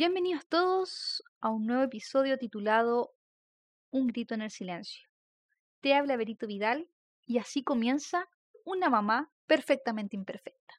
[0.00, 3.16] Bienvenidos todos a un nuevo episodio titulado
[3.90, 5.08] Un grito en el silencio.
[5.80, 6.88] Te habla Berito Vidal
[7.26, 8.28] y así comienza
[8.64, 10.74] una mamá perfectamente imperfecta.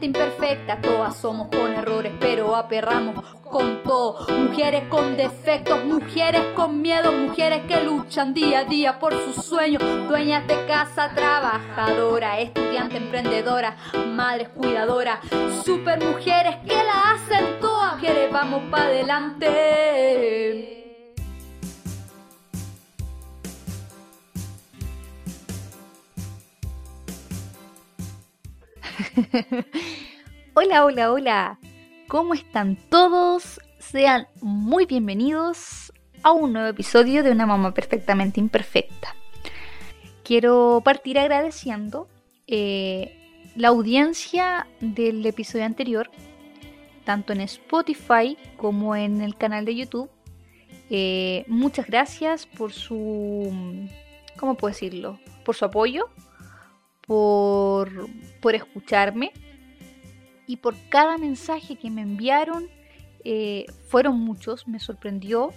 [0.00, 4.26] Imperfecta, todas somos con errores, pero aperramos con todo.
[4.28, 9.82] Mujeres con defectos, mujeres con miedo, mujeres que luchan día a día por sus sueños.
[10.08, 13.76] Dueñas de casa, trabajadora, estudiante, emprendedora,
[14.06, 15.18] madres cuidadoras,
[15.64, 17.94] super mujeres que la hacen todas.
[17.94, 20.77] Mujeres, vamos para adelante.
[30.54, 31.58] hola, hola, hola.
[32.08, 33.60] ¿Cómo están todos?
[33.78, 39.14] Sean muy bienvenidos a un nuevo episodio de Una mamá perfectamente imperfecta.
[40.24, 42.08] Quiero partir agradeciendo
[42.48, 43.16] eh,
[43.54, 46.10] la audiencia del episodio anterior,
[47.04, 50.10] tanto en Spotify como en el canal de YouTube.
[50.90, 53.88] Eh, muchas gracias por su,
[54.38, 55.20] ¿cómo puedo decirlo?
[55.44, 56.08] Por su apoyo,
[57.08, 58.08] por,
[58.40, 59.32] por escucharme
[60.46, 62.68] y por cada mensaje que me enviaron.
[63.24, 65.52] Eh, fueron muchos, me sorprendió.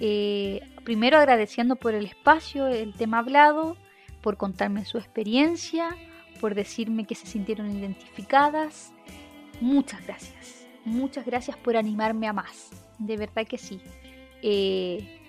[0.00, 3.76] Eh, primero agradeciendo por el espacio, el tema hablado,
[4.20, 5.96] por contarme su experiencia,
[6.40, 8.92] por decirme que se sintieron identificadas.
[9.60, 10.66] Muchas gracias.
[10.84, 12.70] Muchas gracias por animarme a más.
[12.98, 13.80] De verdad que sí.
[14.42, 15.20] Eh,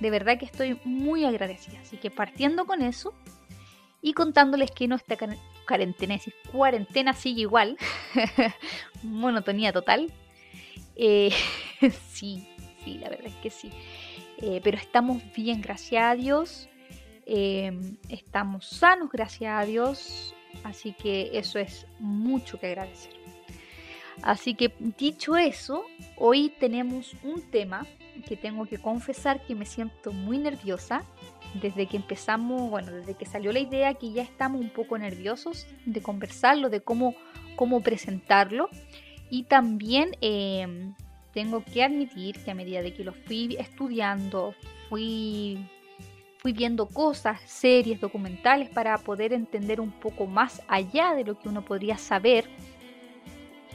[0.00, 1.80] de verdad que estoy muy agradecida.
[1.80, 3.14] Así que partiendo con eso,
[4.00, 5.16] y contándoles que nuestra
[5.66, 6.18] cuarentena,
[6.52, 7.76] cuarentena sigue igual,
[9.02, 10.12] monotonía total.
[10.96, 11.32] Eh,
[12.10, 12.48] sí,
[12.84, 13.70] sí, la verdad es que sí.
[14.38, 16.68] Eh, pero estamos bien, gracias a Dios.
[17.26, 20.34] Em, estamos sanos, gracias a Dios.
[20.64, 23.12] Así que eso es mucho que agradecer.
[24.22, 25.84] Así que dicho eso,
[26.16, 27.86] hoy tenemos un tema
[28.26, 31.04] que tengo que confesar que me siento muy nerviosa
[31.54, 35.66] desde que empezamos, bueno, desde que salió la idea que ya estamos un poco nerviosos
[35.86, 37.14] de conversarlo, de cómo,
[37.56, 38.68] cómo presentarlo.
[39.30, 40.94] Y también em,
[41.32, 44.54] tengo que admitir que a medida de que lo fui estudiando,
[44.88, 45.58] fui,
[46.38, 51.48] fui viendo cosas, series, documentales para poder entender un poco más allá de lo que
[51.48, 52.48] uno podría saber.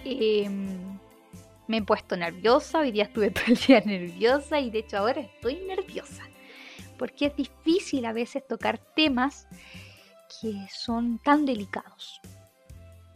[0.05, 0.99] Em,
[1.67, 5.21] me he puesto nerviosa, hoy día estuve todo el día nerviosa y de hecho ahora
[5.21, 6.23] estoy nerviosa
[7.03, 9.45] porque es difícil a veces tocar temas
[10.39, 12.21] que son tan delicados.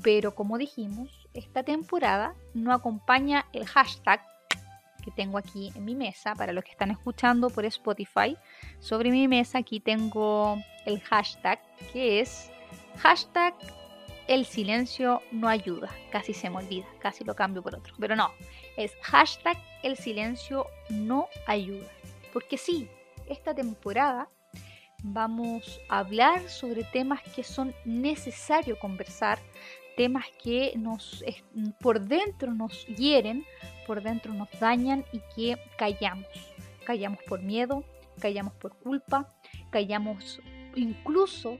[0.03, 4.22] Pero como dijimos, esta temporada no acompaña el hashtag
[5.06, 8.36] que tengo aquí en mi mesa, para los que están escuchando por Spotify,
[8.81, 11.58] sobre mi mesa aquí tengo el hashtag
[11.94, 12.52] que es
[12.98, 13.56] hashtag
[14.28, 15.90] el silencio no ayuda.
[16.12, 17.94] Casi se me olvida, casi lo cambio por otro.
[17.98, 18.34] Pero no,
[18.75, 21.88] es hashtag el silencio no ayuda.
[22.34, 22.90] Porque sí,
[23.30, 24.30] esta temporada
[25.04, 29.40] vamos a hablar sobre temas que son necesarios conversar,
[29.96, 31.24] temas que nos
[31.80, 33.46] por dentro nos hieren,
[33.86, 36.28] por dentro nos dañan y que callamos.
[36.86, 37.84] Callamos por miedo,
[38.20, 39.34] callamos por culpa,
[39.70, 40.40] callamos
[40.76, 41.58] incluso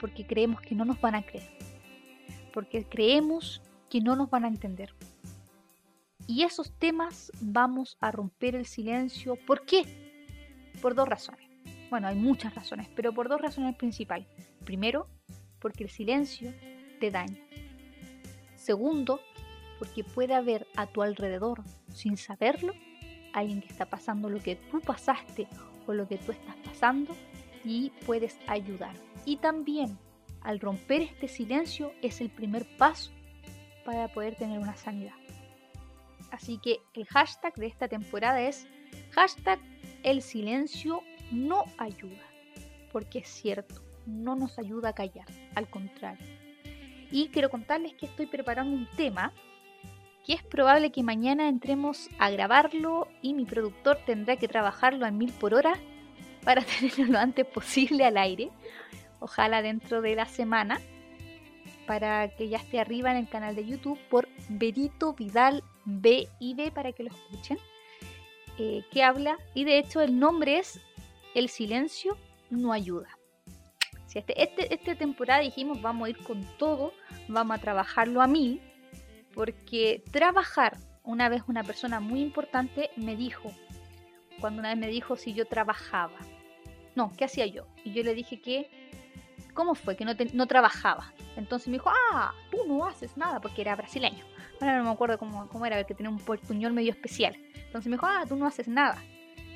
[0.00, 1.50] porque creemos que no nos van a creer,
[2.52, 4.94] porque creemos que no nos van a entender.
[6.26, 9.36] Y esos temas vamos a romper el silencio.
[9.46, 10.01] ¿Por qué?
[10.82, 11.48] Por dos razones.
[11.88, 14.26] Bueno, hay muchas razones, pero por dos razones principales.
[14.64, 15.06] Primero,
[15.60, 16.52] porque el silencio
[17.00, 17.38] te daña.
[18.56, 19.20] Segundo,
[19.78, 21.62] porque puede haber a tu alrededor,
[21.94, 22.74] sin saberlo,
[23.32, 25.48] alguien que está pasando lo que tú pasaste
[25.86, 27.16] o lo que tú estás pasando
[27.64, 28.94] y puedes ayudar.
[29.24, 29.98] Y también,
[30.42, 33.12] al romper este silencio, es el primer paso
[33.84, 35.14] para poder tener una sanidad.
[36.30, 38.66] Así que el hashtag de esta temporada es
[39.10, 39.60] hashtag
[40.02, 42.24] el silencio no ayuda,
[42.92, 43.74] porque es cierto,
[44.06, 46.26] no nos ayuda a callar, al contrario.
[47.10, 49.32] Y quiero contarles que estoy preparando un tema
[50.24, 55.10] que es probable que mañana entremos a grabarlo y mi productor tendrá que trabajarlo a
[55.10, 55.74] mil por hora
[56.44, 58.50] para tenerlo lo antes posible al aire.
[59.20, 60.80] Ojalá dentro de la semana
[61.86, 66.54] para que ya esté arriba en el canal de YouTube por Berito Vidal B y
[66.54, 67.58] B para que lo escuchen.
[68.58, 70.78] Eh, que habla y de hecho el nombre es
[71.34, 72.18] El silencio
[72.50, 73.08] no ayuda.
[74.06, 76.92] Si este, este, esta temporada dijimos vamos a ir con todo,
[77.28, 78.60] vamos a trabajarlo a mil,
[79.34, 83.50] porque trabajar, una vez una persona muy importante me dijo,
[84.38, 86.18] cuando una vez me dijo si yo trabajaba.
[86.94, 87.66] No, ¿qué hacía yo?
[87.84, 88.68] Y yo le dije que,
[89.54, 89.96] ¿cómo fue?
[89.96, 91.12] Que no, trabajaba.
[91.36, 94.24] Entonces me dijo, ah, tú no haces nada, porque era brasileño.
[94.60, 97.36] Ahora no me acuerdo cómo, cómo era, que tenía un portuñol medio especial.
[97.54, 99.02] Entonces me dijo, ah, tú no haces nada.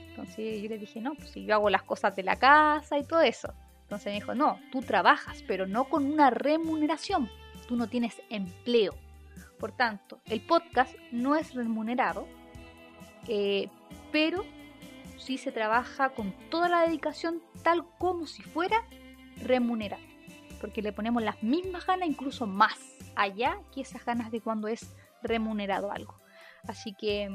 [0.09, 3.05] Entonces yo le dije, no, pues si yo hago las cosas de la casa y
[3.05, 3.53] todo eso.
[3.83, 7.31] Entonces me dijo, no, tú trabajas, pero no con una remuneración.
[7.69, 8.95] Tú no tienes empleo.
[9.59, 12.27] Por tanto, el podcast no es remunerado,
[13.29, 13.69] eh,
[14.13, 14.45] pero
[15.19, 18.85] sí se trabaja con toda la dedicación tal como si fuera
[19.37, 20.03] remunerado.
[20.61, 22.79] Porque le ponemos las mismas ganas, incluso más
[23.15, 26.19] allá que esas ganas de cuando es remunerado algo.
[26.67, 27.31] Así que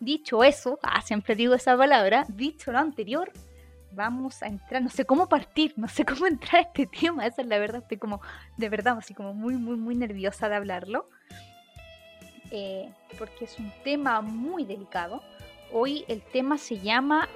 [0.00, 3.30] Dicho eso, ah, siempre digo esa palabra, dicho lo anterior,
[3.92, 7.42] vamos a entrar, no sé cómo partir, no sé cómo entrar a este tema, esa
[7.42, 8.20] es la verdad, estoy como,
[8.56, 11.06] de verdad, así como muy, muy, muy nerviosa de hablarlo,
[12.50, 15.22] eh, porque es un tema muy delicado.
[15.72, 17.28] Hoy el tema se llama,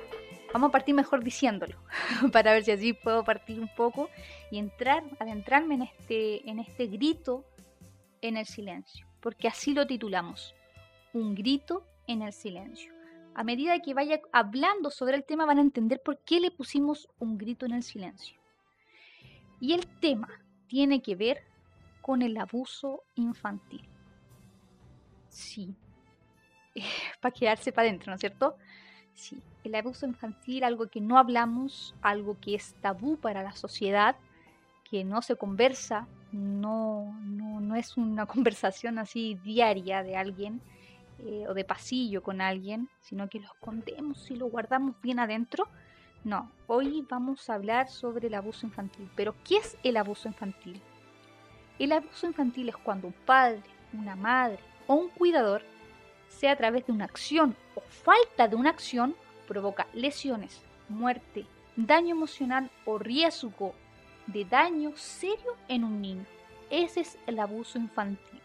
[0.55, 1.77] vamos a partir mejor diciéndolo,
[2.33, 4.09] para ver si así puedo partir un poco
[4.53, 7.45] y entrar, adentrarme en este, en este grito
[8.23, 10.55] en el silencio, porque así lo titulamos,
[11.13, 12.95] un grito en el silencio.
[13.35, 17.09] A medida que vaya hablando sobre el tema van a entender por qué le pusimos
[17.19, 18.39] un grito en el silencio.
[19.59, 20.29] Y el tema
[20.69, 21.43] tiene que ver
[22.01, 23.89] con el abuso infantil.
[25.29, 25.75] Sí,
[27.21, 28.57] para quedarse para adentro, ¿no es cierto?
[29.15, 34.17] Sí, el abuso infantil, algo que no hablamos, algo que es tabú para la sociedad,
[34.91, 40.61] que no se conversa, no, no, no es una conversación así diaria de alguien,
[41.21, 45.69] eh, o de pasillo con alguien, sino que lo escondemos y lo guardamos bien adentro.
[46.25, 49.09] No, hoy vamos a hablar sobre el abuso infantil.
[49.15, 50.81] Pero, ¿qué es el abuso infantil?
[51.79, 53.63] El abuso infantil es cuando un padre,
[53.93, 54.59] una madre
[54.89, 55.63] o un cuidador,
[56.29, 59.15] sea a través de una acción o falta de una acción,
[59.47, 63.75] provoca lesiones, muerte, daño emocional o riesgo
[64.27, 66.25] de daño serio en un niño.
[66.71, 68.41] Ese es el abuso infantil.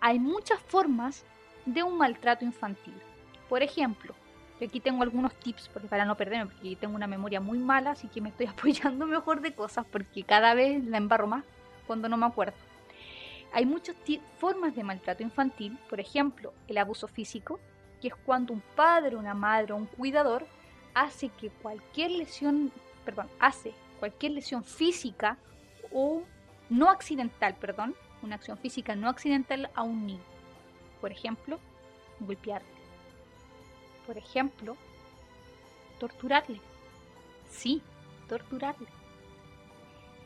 [0.00, 1.24] Hay muchas formas
[1.64, 2.94] de un maltrato infantil.
[3.48, 4.14] Por ejemplo,
[4.64, 8.08] aquí tengo algunos tips porque para no perderme, porque tengo una memoria muy mala, así
[8.08, 11.44] que me estoy apoyando mejor de cosas porque cada vez la embarro más
[11.86, 12.54] cuando no me acuerdo.
[13.52, 13.94] Hay muchas
[14.38, 17.60] formas de maltrato infantil, por ejemplo, el abuso físico,
[18.04, 20.46] que es cuando un padre, una madre o un cuidador
[20.92, 22.70] hace que cualquier lesión,
[23.02, 25.38] perdón, hace cualquier lesión física
[25.90, 26.22] o
[26.68, 30.20] no accidental, perdón, una acción física no accidental a un niño.
[31.00, 31.58] Por ejemplo,
[32.20, 32.68] golpearle.
[34.06, 34.76] Por ejemplo,
[35.98, 36.60] torturarle.
[37.48, 37.80] Sí,
[38.28, 38.88] torturarle.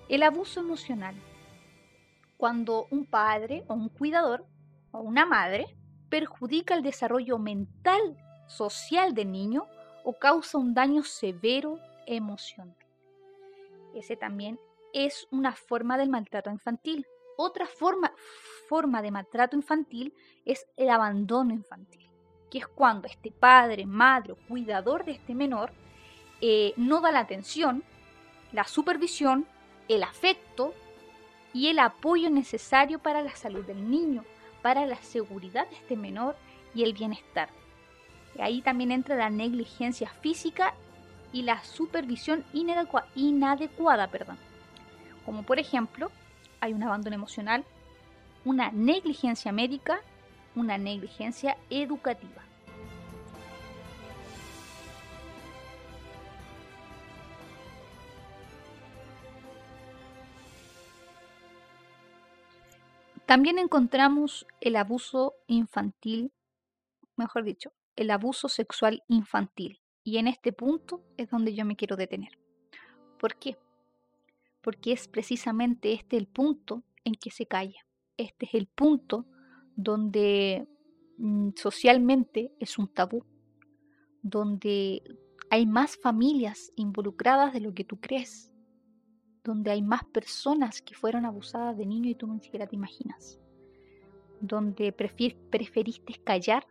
[0.09, 1.15] El abuso emocional.
[2.39, 4.45] Cuando un padre o un cuidador
[4.91, 5.78] o una madre
[6.09, 8.17] perjudica el desarrollo mental,
[8.47, 9.67] social del niño
[10.05, 12.77] o causa un daño severo emocional.
[13.95, 14.59] Ese también
[14.93, 17.07] es una forma del maltrato infantil.
[17.37, 18.13] Otra forma,
[18.69, 20.15] forma de maltrato infantil
[20.45, 22.09] es el abandono infantil,
[22.51, 25.73] que es cuando este padre, madre o cuidador de este menor
[26.41, 27.85] eh, no da la atención,
[28.53, 29.47] la supervisión,
[29.89, 30.75] el afecto
[31.53, 34.25] y el apoyo necesario para la salud del niño,
[34.63, 36.37] para la seguridad de este menor
[36.75, 37.51] y el bienestar.
[38.39, 40.75] ahí también entra la negligencia física
[41.33, 44.39] y la supervisión inadecuada, perdón.
[45.25, 46.11] como por ejemplo
[46.61, 47.65] hay un abandono emocional,
[48.45, 50.01] una negligencia médica,
[50.55, 52.48] una negligencia educativa.
[63.29, 66.33] También encontramos el abuso infantil,
[67.17, 69.81] mejor dicho, el abuso sexual infantil.
[70.03, 72.37] Y en este punto es donde yo me quiero detener.
[73.21, 73.57] ¿Por qué?
[74.69, 77.87] porque es precisamente este el punto en que se calla.
[78.19, 79.27] Este es el punto
[79.77, 80.69] donde
[81.17, 83.25] mm, socialmente es un tabú,
[84.23, 85.03] donde
[85.51, 88.48] hay más familias involucradas de lo que tú crees,
[89.45, 93.39] donde hay más personas que fueron abusadas de niño y tú ni siquiera te imaginas,
[94.41, 96.67] donde preferiste callar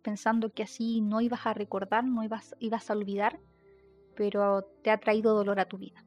[0.00, 3.40] pensando que así no ibas a recordar, no ibas, ibas a olvidar,
[4.16, 6.04] pero te ha traído dolor a tu vida.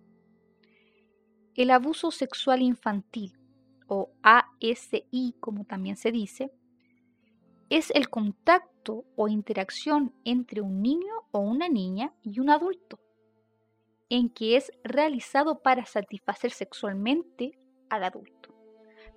[1.55, 3.37] El abuso sexual infantil,
[3.87, 6.51] o ASI como también se dice,
[7.69, 12.99] es el contacto o interacción entre un niño o una niña y un adulto,
[14.13, 17.57] en que es realizado para satisfacer sexualmente
[17.89, 18.53] al adulto.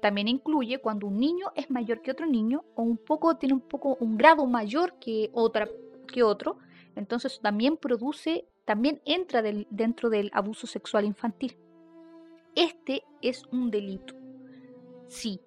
[0.01, 3.61] También incluye cuando un niño es mayor que otro niño o un poco tiene un
[3.61, 5.69] poco un grado mayor que otra
[6.11, 6.57] que otro,
[6.95, 11.59] Entonces también produce, también entra dentro del abuso sexual infantil.
[12.55, 14.15] Este es un delito.
[15.09, 15.43] Sí,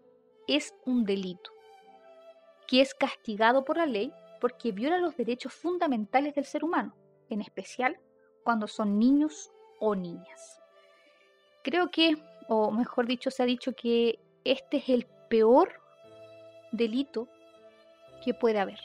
[0.48, 1.50] es un delito
[2.68, 6.96] que es castigado por la ley porque viola los derechos fundamentales del ser humano,
[7.32, 8.00] en especial
[8.43, 10.62] cuando son niños o niñas.
[11.63, 12.17] Creo que,
[12.48, 15.81] o mejor dicho, se ha dicho que este es el peor
[16.72, 17.27] delito
[18.24, 18.79] que puede haber.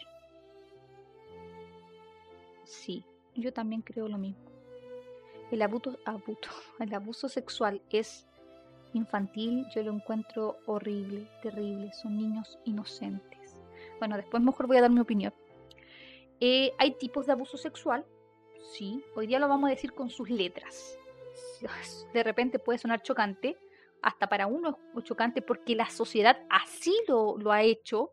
[2.65, 4.45] Sí, yo también creo lo mismo.
[5.51, 5.99] El abuso,
[6.81, 8.27] el abuso sexual es
[8.93, 11.93] infantil, yo lo encuentro horrible, terrible.
[11.93, 13.61] Son niños inocentes.
[13.99, 15.33] Bueno, después mejor voy a dar mi opinión.
[16.41, 18.05] Eh, hay tipos de abuso sexual,
[18.73, 19.05] sí.
[19.15, 20.99] Hoy día lo vamos a decir con sus letras.
[22.13, 23.57] De repente puede sonar chocante,
[24.03, 28.11] hasta para uno es chocante porque la sociedad así lo, lo ha hecho,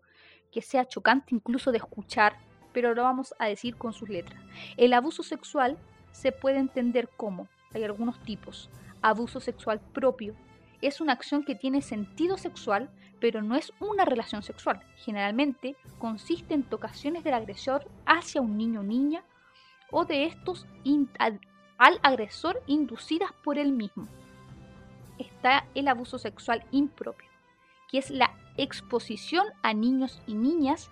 [0.52, 2.38] que sea chocante incluso de escuchar,
[2.72, 4.42] pero lo vamos a decir con sus letras.
[4.78, 5.78] El abuso sexual
[6.12, 8.70] se puede entender como, hay algunos tipos,
[9.02, 10.36] abuso sexual propio,
[10.82, 12.90] es una acción que tiene sentido sexual,
[13.20, 14.82] pero no es una relación sexual.
[14.96, 19.24] Generalmente consiste en tocaciones del agresor hacia un niño o niña
[19.92, 20.66] o de estos
[21.20, 21.40] al,
[22.02, 24.08] agresor inducidas por él mismo.
[25.20, 27.30] Está el abuso sexual impropio,
[27.90, 30.90] que es la exposición a niños y niñas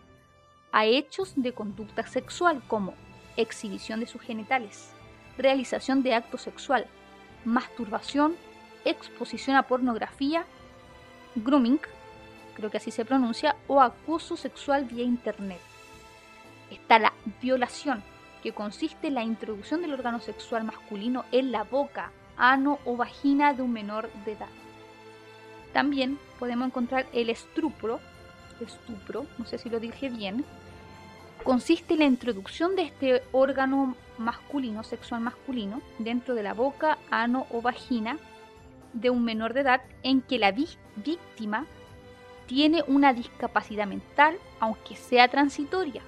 [0.72, 2.94] a hechos de conducta sexual como
[3.38, 4.92] exhibición de sus genitales,
[5.38, 6.86] realización de acto sexual,
[7.46, 8.36] masturbación,
[8.86, 10.46] exposición a pornografía,
[11.36, 11.80] grooming,
[12.56, 15.62] creo que así se pronuncia, o acoso sexual vía internet.
[16.70, 18.04] Está la violación,
[18.42, 23.54] que consiste en la introducción del órgano sexual masculino en la boca, ano o vagina
[23.54, 24.48] de un menor de edad.
[25.74, 28.00] También podemos encontrar el estupro,
[28.60, 30.46] estupro, no sé si lo dije bien,
[31.44, 37.46] consiste en la introducción de este órgano masculino, sexual masculino, dentro de la boca, ano
[37.52, 38.18] o vagina
[38.94, 41.66] de un menor de edad en que la víctima
[42.48, 46.02] tiene una discapacidad mental, aunque sea transitoria.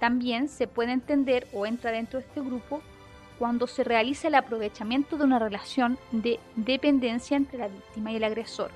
[0.00, 2.82] También se puede entender o entra dentro de este grupo
[3.38, 8.24] cuando se realiza el aprovechamiento de una relación de dependencia entre la víctima y el
[8.24, 8.70] agresor,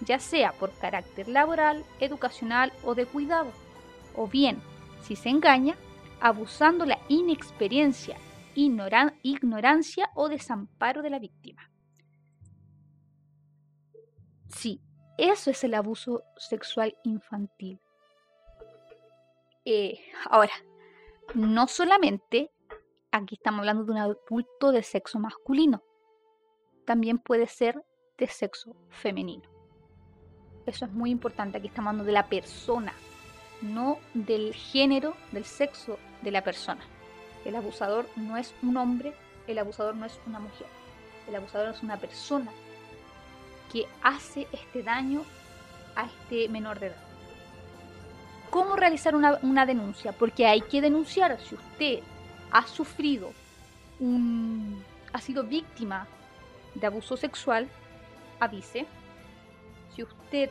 [0.00, 3.50] ya sea por carácter laboral, educacional o de cuidado,
[4.16, 4.60] o bien,
[5.02, 5.76] si se engaña,
[6.20, 8.16] abusando la inexperiencia,
[8.54, 11.70] ignorancia o desamparo de la víctima.
[14.48, 14.80] Sí,
[15.16, 17.80] eso es el abuso sexual infantil.
[19.70, 20.54] Eh, ahora,
[21.34, 22.50] no solamente
[23.12, 25.82] aquí estamos hablando de un adulto de sexo masculino,
[26.86, 27.84] también puede ser
[28.16, 29.42] de sexo femenino.
[30.64, 32.94] Eso es muy importante, aquí estamos hablando de la persona,
[33.60, 36.80] no del género, del sexo de la persona.
[37.44, 39.12] El abusador no es un hombre,
[39.46, 40.66] el abusador no es una mujer,
[41.28, 42.50] el abusador es una persona
[43.70, 45.26] que hace este daño
[45.94, 47.07] a este menor de edad.
[48.50, 50.12] ¿Cómo realizar una, denuncia?
[50.12, 52.00] Porque hay que denunciar si usted
[52.50, 53.32] ha sufrido
[54.00, 56.06] un, ha sido víctima
[56.74, 57.68] de abuso sexual,
[58.40, 58.86] avise.
[59.94, 60.50] Si usted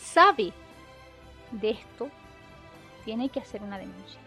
[0.00, 0.52] sabe
[1.50, 2.08] de esto,
[3.04, 4.20] tiene que hacer una denuncia.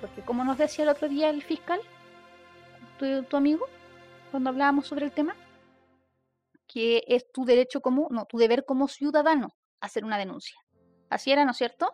[0.00, 1.80] Porque como nos decía el otro día el fiscal,
[2.98, 3.66] tu amigo,
[4.30, 5.34] cuando hablábamos sobre el tema,
[6.66, 10.63] que es tu derecho como, no, tu deber como ciudadano hacer una denuncia.
[11.08, 11.92] Así era, ¿no es cierto?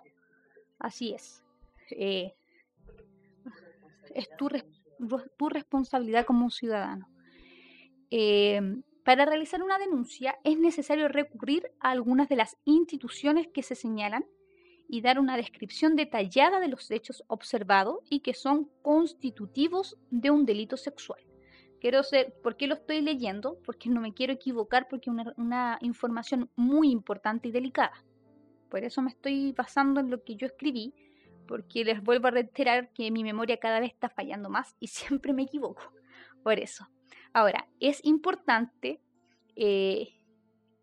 [0.79, 1.45] Así es.
[1.91, 2.35] Eh,
[4.15, 4.49] es tu,
[5.37, 7.09] tu, responsabilidad como ciudadano.
[8.11, 13.75] Em, para realizar una denuncia es necesario recurrir a algunas de las instituciones que se
[13.75, 14.25] señalan
[14.89, 20.45] y dar una descripción detallada de los hechos observados y que son constitutivos de un
[20.45, 21.21] delito sexual.
[21.81, 23.59] Quiero ser, ¿por qué lo estoy leyendo?
[23.65, 28.05] Porque no me quiero equivocar porque es una, información muy importante y delicada.
[28.71, 30.95] Por eso me estoy basando en lo que yo escribí,
[31.47, 35.33] porque les vuelvo a reiterar que mi memoria cada vez está fallando más y siempre
[35.33, 35.93] me equivoco.
[36.43, 36.89] Por eso.
[37.33, 39.01] Ahora, es importante
[39.57, 40.09] eh,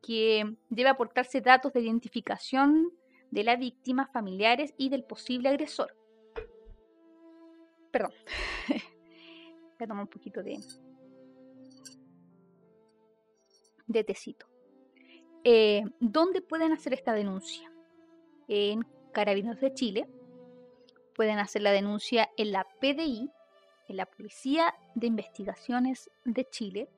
[0.02, 2.92] que debe aportarse datos de identificación
[3.32, 5.96] de la víctima, familiares y del posible agresor.
[7.92, 8.12] Perdón.
[8.68, 10.60] Voy a tomar un poquito de,
[13.88, 14.48] de tecito.
[15.44, 17.72] Eh, ¿Dónde pueden hacer esta denuncia?
[18.48, 20.08] En Carabineros de Chile.
[21.16, 23.30] Pueden hacer la denuncia en la PDI,
[23.88, 26.90] en la Policía de Investigaciones de Chile.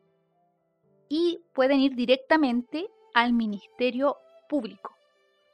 [1.08, 4.96] Y pueden ir directamente al Ministerio Público.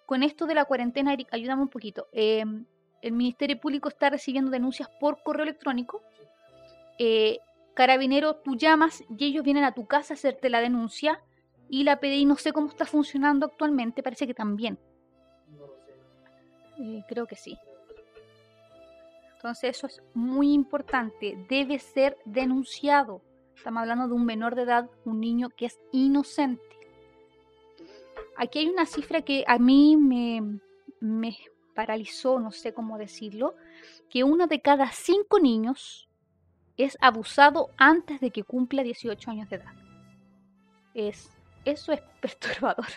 [0.05, 2.07] Con esto de la cuarentena, ayudamos un poquito.
[2.11, 2.65] Em,
[3.01, 6.01] el Ministerio Público está recibiendo denuncias por correo electrónico.
[6.97, 7.39] Eh,
[7.73, 11.21] carabinero, tú llamas y ellos vienen a tu casa a hacerte la denuncia.
[11.69, 14.79] Y la PDI no sé cómo está funcionando actualmente, parece que también.
[16.79, 17.57] Eh, creo que sí.
[19.35, 23.21] Entonces eso es muy importante, debe ser denunciado.
[23.55, 26.63] Estamos hablando de un menor de edad, un niño que es inocente.
[28.37, 30.59] Aquí hay una cifra que a mí me,
[30.99, 31.37] me
[31.75, 33.55] paralizó, no sé cómo decirlo,
[34.09, 36.09] que uno de cada cinco niños
[36.77, 39.73] es abusado antes de que cumpla 18 años de edad.
[40.93, 41.29] Es,
[41.65, 42.87] eso es perturbador.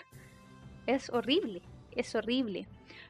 [0.87, 2.67] Es horrible, es horrible.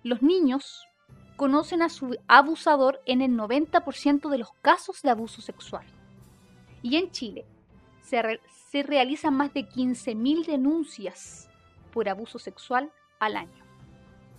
[0.09, 0.89] Los niños
[1.37, 5.85] conocen a su abusador en el 90% de los casos de abuso sexual.
[6.81, 7.45] Y en Chile
[8.01, 11.51] se, re- se realizan más de 15.000 denuncias
[11.93, 13.63] por abuso sexual al año.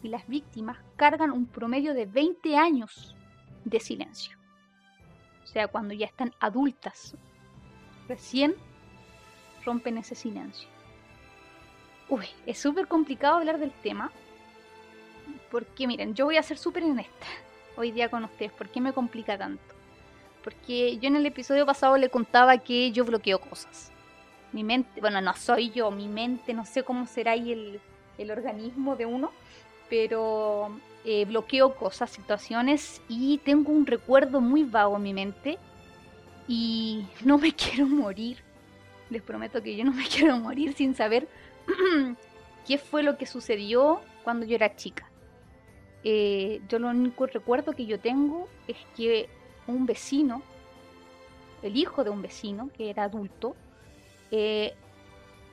[0.01, 3.15] Y las víctimas cargan un promedio de 20 años
[3.63, 4.39] de silencio.
[5.43, 7.15] O sea, cuando ya están adultas,
[8.07, 8.55] recién
[9.63, 10.67] rompen ese silencio.
[12.09, 14.11] Uy, es súper complicado hablar del tema.
[15.51, 17.25] Porque miren, yo voy a ser súper honesta
[17.75, 18.51] hoy día con ustedes.
[18.51, 19.61] ¿Por qué me complica tanto?
[20.43, 23.91] Porque yo en el episodio pasado le contaba que yo bloqueo cosas.
[24.51, 27.79] Mi mente, bueno, no soy yo, mi mente, no sé cómo será ahí el,
[28.17, 29.31] el organismo de uno,
[29.89, 30.71] pero
[31.05, 35.57] eh, bloqueo cosas, situaciones y tengo un recuerdo muy vago en mi mente
[36.47, 38.37] y no me quiero morir.
[39.09, 41.27] Les prometo que yo no me quiero morir sin saber
[42.67, 45.08] qué fue lo que sucedió cuando yo era chica.
[46.03, 49.29] Eh, yo lo único recuerdo que yo tengo es que
[49.67, 50.41] un vecino,
[51.61, 53.55] el hijo de un vecino que era adulto,
[54.31, 54.73] eh,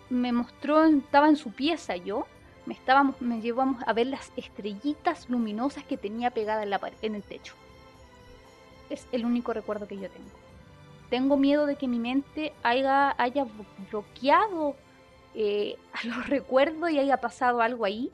[0.08, 2.26] me mostró, estaba en su pieza yo,
[2.64, 7.14] me, estábamos, me llevamos a ver las estrellitas luminosas que tenía pegada en, la en
[7.14, 7.54] el techo.
[8.90, 10.30] Es el único recuerdo que yo tengo.
[11.10, 13.46] Tengo miedo de que mi mente haya, haya
[13.90, 14.76] bloqueado
[15.34, 18.10] eh, a los recuerdos y haya pasado algo ahí.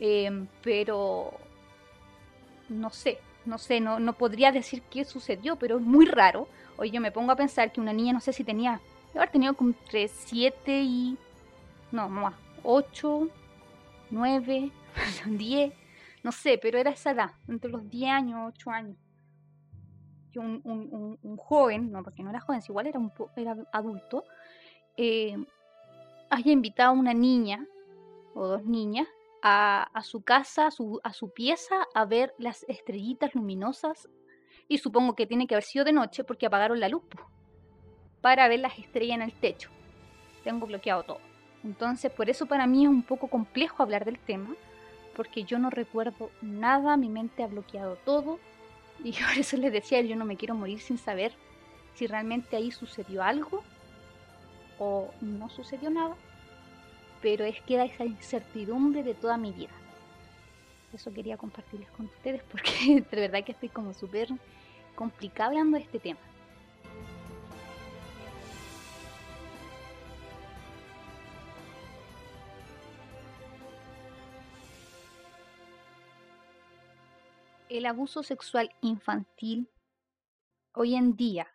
[0.00, 1.32] Eh, pero
[2.70, 6.48] no sé, no sé, no, no podría decir qué sucedió, pero es muy raro.
[6.78, 9.30] Hoy yo me pongo a pensar que una niña, no sé si tenía, debe haber
[9.30, 11.18] tenido entre 7 y.
[11.92, 13.28] No, más, 8,
[14.10, 14.70] 9,
[15.26, 15.72] 10,
[16.22, 18.96] no sé, pero era esa edad, entre los 10 años, 8 años.
[20.32, 23.12] Que un, un, un, un joven, no, porque no era joven, si igual era, un,
[23.36, 24.24] era adulto,
[24.96, 25.36] eh,
[26.30, 27.66] haya invitado a una niña
[28.34, 29.08] o dos niñas
[29.42, 34.08] a, su casa, a su, a su pieza, a ver las estrellitas luminosas.
[34.68, 37.02] Y supongo que tiene que haber sido de noche porque apagaron la luz
[38.20, 39.70] para ver las estrellas en el techo.
[40.44, 41.20] Tengo bloqueado todo.
[41.64, 44.54] Entonces, por eso para mí es un poco complejo hablar del tema,
[45.16, 48.38] porque yo no recuerdo nada, mi mente ha bloqueado todo.
[49.02, 51.32] Y por eso les decía, yo no me quiero morir sin saber
[51.94, 53.64] si realmente ahí sucedió algo
[54.78, 56.16] o no sucedió nada
[57.22, 59.70] pero es queda esa incertidumbre de toda mi vida.
[60.92, 64.28] Eso quería compartirles con ustedes porque de verdad que estoy como súper
[64.94, 66.20] complicada hablando de este tema.
[77.68, 79.70] El abuso sexual infantil
[80.74, 81.46] hoy en día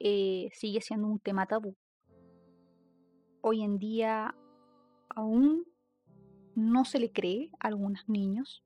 [0.00, 1.76] eh, sigue siendo un tema tabú
[3.42, 4.34] hoy en día
[5.08, 5.64] aún
[6.54, 8.64] no se le cree a algunos niños.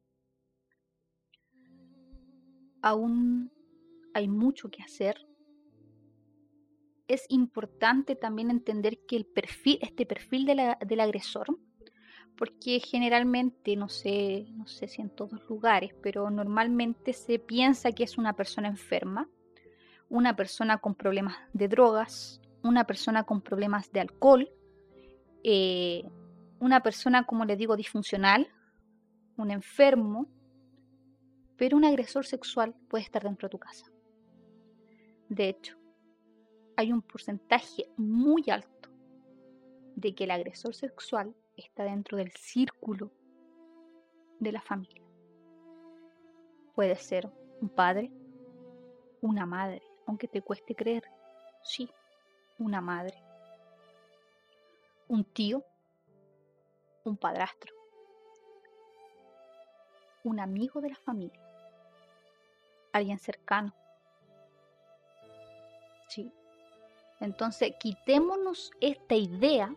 [2.82, 3.50] Aún
[4.12, 5.26] hay mucho que hacer.
[7.08, 11.46] Es importante también entender que el perfil, este perfil de la- del agresor,
[12.36, 18.04] porque generalmente, no sé, no sé si en todos lugares, pero normalmente se piensa que
[18.04, 19.28] es una persona enferma,
[20.08, 24.50] una persona con problemas de drogas, una persona con problemas de alcohol,
[25.44, 26.02] eh,
[26.58, 28.48] una persona, como les digo, disfuncional,
[29.36, 30.26] un enfermo,
[31.58, 33.86] pero un agresor sexual puede estar dentro de tu casa.
[35.28, 35.76] De hecho,
[36.76, 38.88] hay un porcentaje muy alto
[39.96, 43.12] de que el agresor sexual está dentro del círculo
[44.40, 45.02] de la familia.
[46.74, 47.30] Puede ser
[47.60, 48.10] un padre,
[49.20, 51.04] una madre, aunque te cueste creer,
[51.62, 51.88] sí,
[52.58, 53.23] una madre
[55.08, 55.64] un tío,
[57.04, 57.74] un padrastro,
[60.24, 61.40] un amigo de la familia,
[62.92, 63.74] alguien cercano.
[66.08, 66.32] Sí.
[67.20, 69.74] Entonces, quitémonos esta idea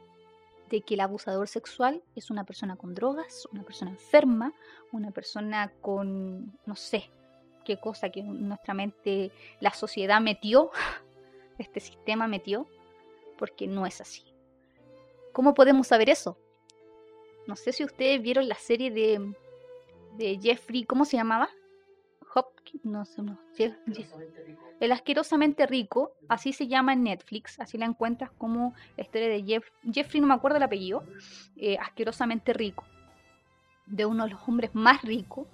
[0.69, 4.53] de que el abusador sexual es una persona con drogas, una persona enferma,
[4.91, 7.09] una persona con, no sé,
[7.63, 10.71] qué cosa que nuestra mente, la sociedad metió,
[11.57, 12.67] este sistema metió,
[13.37, 14.36] porque no es así.
[15.37, 16.35] ¿Cómo podemos saber eso?
[17.45, 19.35] No sé si ustedes vieron la serie de,
[20.15, 21.47] de Jeffrey, ¿cómo se llamaba?
[22.33, 23.37] Hopkins, no sé, no,
[24.79, 29.43] El asquerosamente rico, así se llama en Netflix, así la encuentras como la historia de
[29.43, 31.03] Jeff, Jeffrey, no me acuerdo el apellido,
[31.55, 32.83] eh, asquerosamente rico,
[33.85, 35.45] de uno de los hombres más ricos,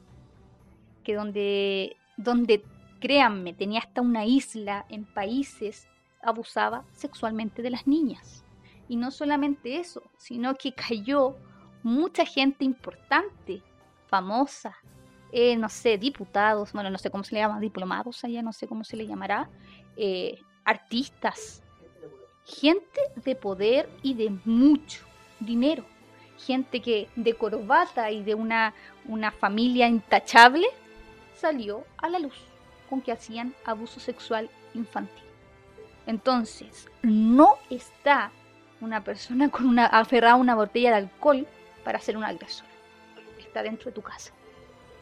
[1.04, 2.64] que donde, donde,
[3.02, 5.90] créanme, tenía hasta una isla en países,
[6.22, 8.44] abusaba sexualmente de las niñas.
[8.88, 11.36] Y no solamente eso, sino que cayó
[11.84, 13.62] mucha gente importante,
[14.08, 14.76] famosa,
[15.32, 18.68] eh, no sé, diputados, bueno, no sé cómo se le llama, diplomados allá, no sé
[18.68, 19.50] cómo se le llamará,
[19.98, 21.64] eh, artistas,
[22.46, 25.04] gente de poder y de mucho
[25.40, 25.86] dinero,
[26.38, 28.74] gente que de corbata y de una,
[29.06, 30.68] una familia intachable
[31.36, 32.36] salió a la luz
[32.90, 35.24] con que hacían abuso sexual infantil.
[36.06, 38.32] Entonces, no está
[38.84, 41.48] una persona con una aferrada a una botella de alcohol
[41.84, 42.68] para ser un agresor.
[43.40, 44.32] Está dentro de tu casa.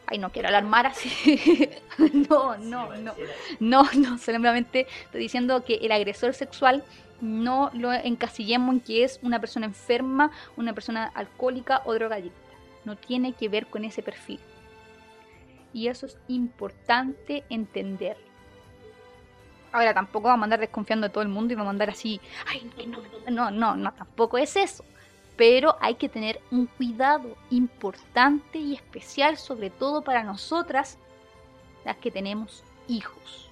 [0.06, 1.68] Ay, no quiero alarmar así.
[2.28, 3.14] no, no, no.
[3.60, 6.84] No, no, solamente estoy diciendo que el agresor sexual
[7.20, 12.38] no lo encasillemos en que es una persona enferma, una persona alcohólica o drogadicta.
[12.84, 14.40] No tiene que ver con ese perfil.
[15.72, 18.16] Y eso es importante entender.
[19.72, 22.20] Ahora tampoco vamos a andar desconfiando de todo el mundo y vamos a andar así,
[22.46, 22.98] ay, no,
[23.30, 24.84] no, no, no, tampoco es eso.
[25.36, 30.98] Pero hay que tener un cuidado importante y especial, sobre todo para nosotras,
[31.84, 33.50] las que tenemos hijos,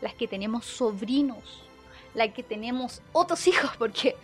[0.00, 1.64] las que tenemos sobrinos,
[2.14, 4.16] las que tenemos otros hijos, porque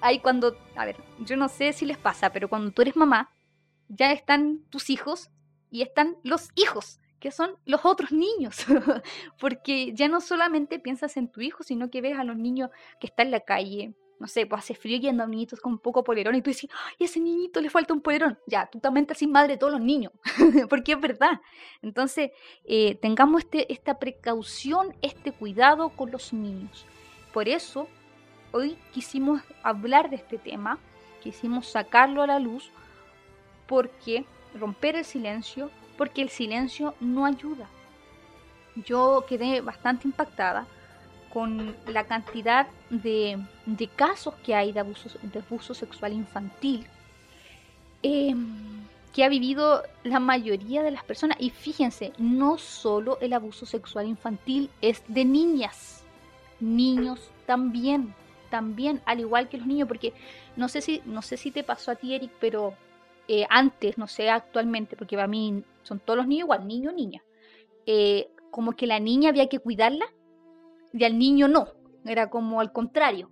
[0.00, 3.30] hay cuando, a ver, yo no sé si les pasa, pero cuando tú eres mamá,
[3.88, 5.30] ya están tus hijos
[5.70, 8.64] y están los hijos, que son los otros niños,
[9.40, 13.08] porque ya no solamente piensas en tu hijo, sino que ves a los niños que
[13.08, 16.02] están en la calle, no sé, pues hace frío y andan niñitos con un poco
[16.02, 18.38] polerón y tú dices, ay, ese niñito le falta un polerón.
[18.46, 20.12] Ya, tú también estás sin madre de todos los niños,
[20.68, 21.40] porque es verdad.
[21.82, 22.30] Entonces,
[22.64, 26.86] eh, tengamos este, esta precaución, este cuidado con los niños.
[27.32, 27.88] Por eso,
[28.50, 30.78] hoy quisimos hablar de este tema,
[31.22, 32.70] quisimos sacarlo a la luz,
[33.66, 37.68] porque romper el silencio, porque el silencio no ayuda.
[38.76, 40.66] Yo quedé bastante impactada
[41.30, 43.38] con la cantidad de,
[43.96, 46.86] casos que hay de abuso, de abuso sexual infantil
[48.02, 51.36] em, que ha vivido la mayoría de las personas.
[51.40, 56.04] Y fíjense, no solo el abuso sexual infantil es de niñas,
[56.60, 58.14] niños también,
[58.50, 60.14] también, al igual que los niños, porque
[60.56, 62.74] no sé si, no sé si te pasó a ti, Eric, pero
[63.28, 66.94] eh, antes, no sé actualmente, porque para mí son todos los niños igual, niño o
[66.94, 67.22] niña.
[67.84, 70.06] Eh, como que la niña había que cuidarla
[70.94, 71.68] y al niño no,
[72.06, 73.30] era como al contrario.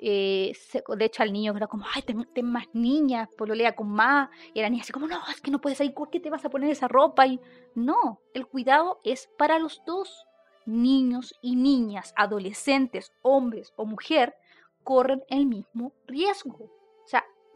[0.00, 0.52] Eh,
[0.96, 4.28] de hecho, al niño era como, ay, ten, más niñas, pololea con más.
[4.54, 6.44] Y la niña así como, no, es que no puedes salir, ¿por qué te vas
[6.44, 7.26] a poner esa ropa?
[7.26, 7.40] Y
[7.74, 10.24] no, el cuidado es para los dos.
[10.66, 14.34] Niños y niñas, adolescentes, hombres o mujer,
[14.84, 16.77] corren el mismo riesgo.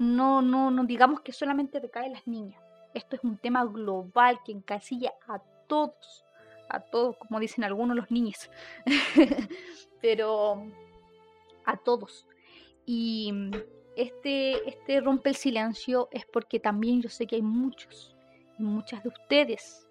[0.03, 2.61] No, no, no digamos que solamente recae en las niñas.
[2.93, 5.39] Esto es un tema global que encasilla a
[5.69, 6.25] todos
[6.73, 8.51] a todos, como dicen algunos los niños,
[10.01, 10.67] pero
[11.65, 12.27] a todos.
[12.87, 13.33] Y
[13.95, 18.17] este, este rompe el silencio es porque también yo sé que hay muchos,
[18.59, 19.87] muchas de ustedes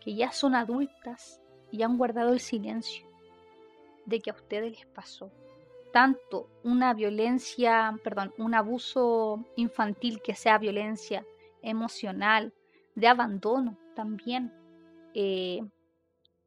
[0.00, 3.06] que ya son adultas y han guardado el silencio
[4.06, 5.30] de que a ustedes les pasó
[5.92, 11.24] tanto una violencia, perdón, un abuso infantil que sea violencia
[11.62, 12.52] emocional,
[12.94, 14.52] de abandono también,
[15.14, 15.60] eh,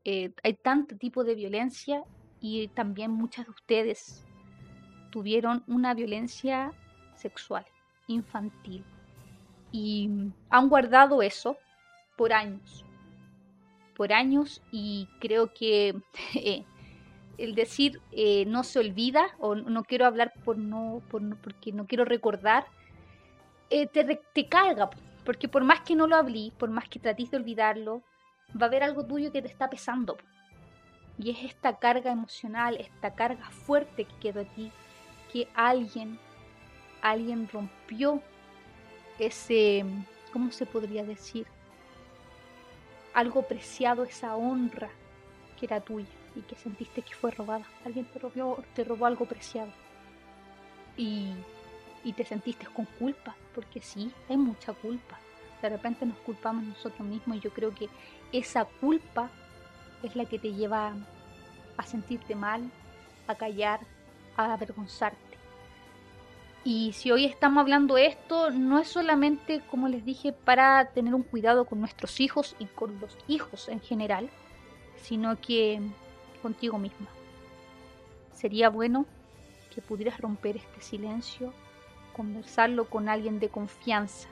[0.05, 2.03] eh, hay tanto tipo de violencia
[2.39, 4.25] y también muchas de ustedes
[5.11, 6.73] tuvieron una violencia
[7.15, 7.65] sexual
[8.07, 8.83] infantil
[9.71, 10.09] y
[10.49, 11.57] han guardado eso
[12.17, 12.85] por años,
[13.95, 15.95] por años y creo que
[16.35, 16.65] eh,
[17.37, 21.85] el decir eh, no se olvida o no quiero hablar por no, por porque no
[21.85, 22.65] quiero recordar
[23.69, 24.89] te, te carga
[25.23, 28.03] porque por más que no lo hablé, por más que trates de olvidarlo,
[28.59, 30.17] va a haber algo tuyo que te está pesando.
[31.17, 34.71] Y es esta carga emocional, esta carga fuerte que quedó aquí,
[35.31, 36.19] que alguien,
[37.01, 38.21] alguien rompió
[39.19, 39.85] ese,
[40.31, 41.47] ¿cómo se podría decir?
[43.13, 44.89] Algo preciado, esa honra
[45.59, 47.65] que era tuya y que sentiste que fue robada.
[47.85, 49.71] Alguien te robó, te robó algo preciado.
[50.97, 51.33] Y
[52.03, 55.17] y te sentiste con culpa, porque sí, hay mucha culpa.
[55.61, 57.89] De repente nos culpamos nosotros mismos y yo creo que
[58.31, 59.29] esa culpa
[60.03, 60.93] es la que te lleva
[61.77, 62.69] a sentirte mal,
[63.27, 63.79] a callar,
[64.35, 65.19] a avergonzarte.
[66.65, 71.23] Y si hoy estamos hablando esto, no es solamente, como les dije, para tener un
[71.23, 74.29] cuidado con nuestros hijos y con los hijos en general,
[74.97, 75.81] sino que
[76.43, 77.07] contigo misma.
[78.33, 79.07] Sería bueno
[79.73, 81.51] que pudieras romper este silencio,
[82.15, 84.27] conversarlo con alguien de confianza,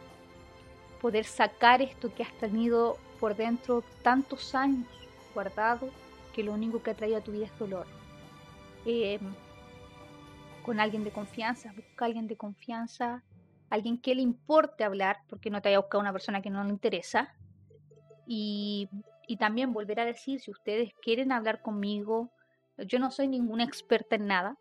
[1.01, 4.85] poder sacar esto que has tenido por dentro tantos años
[5.33, 5.89] guardado,
[6.33, 7.87] que lo único que ha traído a tu vida es dolor.
[8.85, 9.19] Eh,
[10.63, 13.23] con alguien de confianza, busca a alguien de confianza,
[13.69, 16.69] alguien que le importe hablar, porque no te haya buscado una persona que no le
[16.69, 17.33] interesa.
[18.27, 18.89] Y,
[19.27, 22.31] y también volver a decir, si ustedes quieren hablar conmigo,
[22.77, 24.57] yo no soy ninguna experta en nada,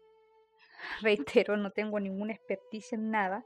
[1.01, 3.45] reitero, no tengo ninguna experticia en nada,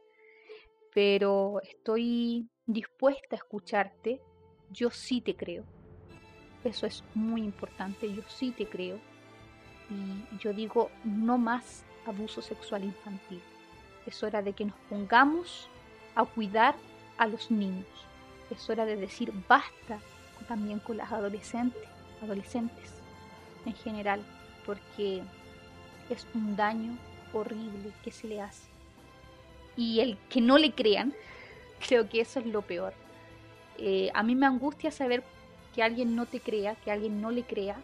[0.92, 4.20] pero estoy dispuesta a escucharte,
[4.70, 5.64] yo sí te creo.
[6.62, 8.98] Eso es muy importante, yo sí te creo.
[9.90, 13.42] Y yo digo, no más abuso sexual infantil.
[14.06, 15.68] Es hora de que nos pongamos
[16.14, 16.74] a cuidar
[17.18, 17.86] a los niños.
[18.50, 20.00] Es hora de decir basta
[20.46, 21.82] también con las adolescentes,
[22.22, 22.92] adolescentes
[23.66, 24.20] en general,
[24.66, 25.22] porque
[26.10, 26.96] es un daño
[27.32, 28.68] horrible que se le hace.
[29.76, 31.14] Y el que no le crean,
[31.86, 32.94] creo que eso es lo peor.
[33.78, 35.24] Eh, a mí me angustia saber
[35.74, 37.76] que alguien no te crea, que alguien no le crea,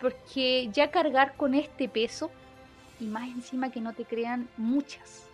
[0.00, 2.30] porque ya cargar con este peso
[2.98, 5.28] y más encima que no te crean, muchas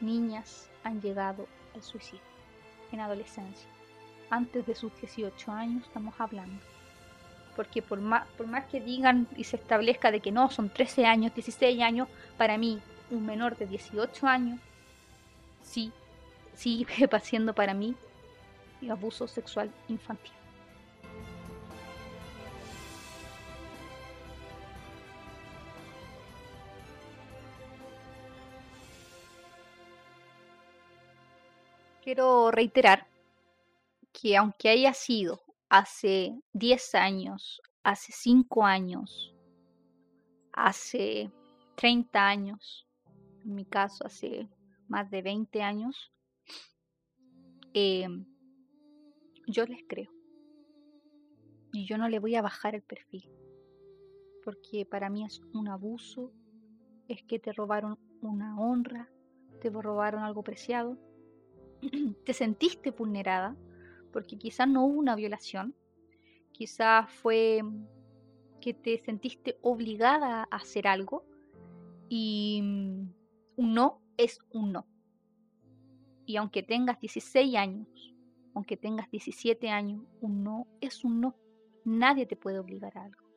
[0.00, 2.20] niñas han llegado al suicidio
[2.92, 3.77] en adolescencia.
[4.30, 6.60] Antes de sus 18 años estamos hablando.
[7.56, 11.06] Porque por más, por más que digan y se establezca de que no, son 13
[11.06, 14.60] años, 16 años, para mí un menor de 18 años,
[15.62, 15.92] sí,
[16.54, 17.94] sigue siendo para mí
[18.88, 20.32] abuso sexual infantil.
[32.08, 33.06] quiero reiterar
[34.20, 39.34] que aunque haya sido hace 10 años, hace 5 años,
[40.52, 41.30] hace
[41.76, 42.88] 30 años,
[43.44, 44.48] en mi caso hace
[44.88, 46.12] más de 20 años,
[47.74, 48.26] em,
[49.46, 50.10] yo les creo.
[51.72, 53.30] Y yo no le voy a bajar el perfil.
[54.44, 56.32] Porque para mí es un abuso,
[57.08, 59.08] es que te robaron una honra,
[59.60, 60.98] te robaron algo preciado
[62.24, 63.56] te sentiste vulnerada,
[64.12, 65.74] porque quizás no hubo una violación,
[66.52, 67.62] quizás fue
[68.60, 71.24] que te sentiste obligada a hacer algo
[72.08, 73.12] y mm,
[73.56, 74.86] un no es un no.
[76.26, 78.14] Y aunque tengas 16 años,
[78.54, 81.36] aunque tengas 17 años, un no es un no.
[81.84, 83.28] Nadie te puede obligar a algo.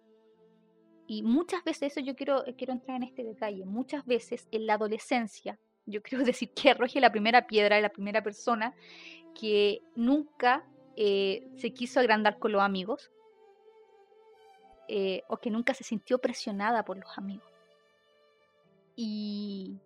[1.07, 4.73] Y muchas veces, eso yo quiero, quiero entrar en este detalle, muchas veces en la
[4.75, 8.73] adolescencia yo creo decir que arroje la primera piedra, la primera persona
[9.39, 10.63] que nunca
[10.95, 13.11] eh, se quiso agrandar con los amigos
[14.87, 17.47] eh, o que nunca se sintió presionada por los amigos.
[18.95, 19.79] Y,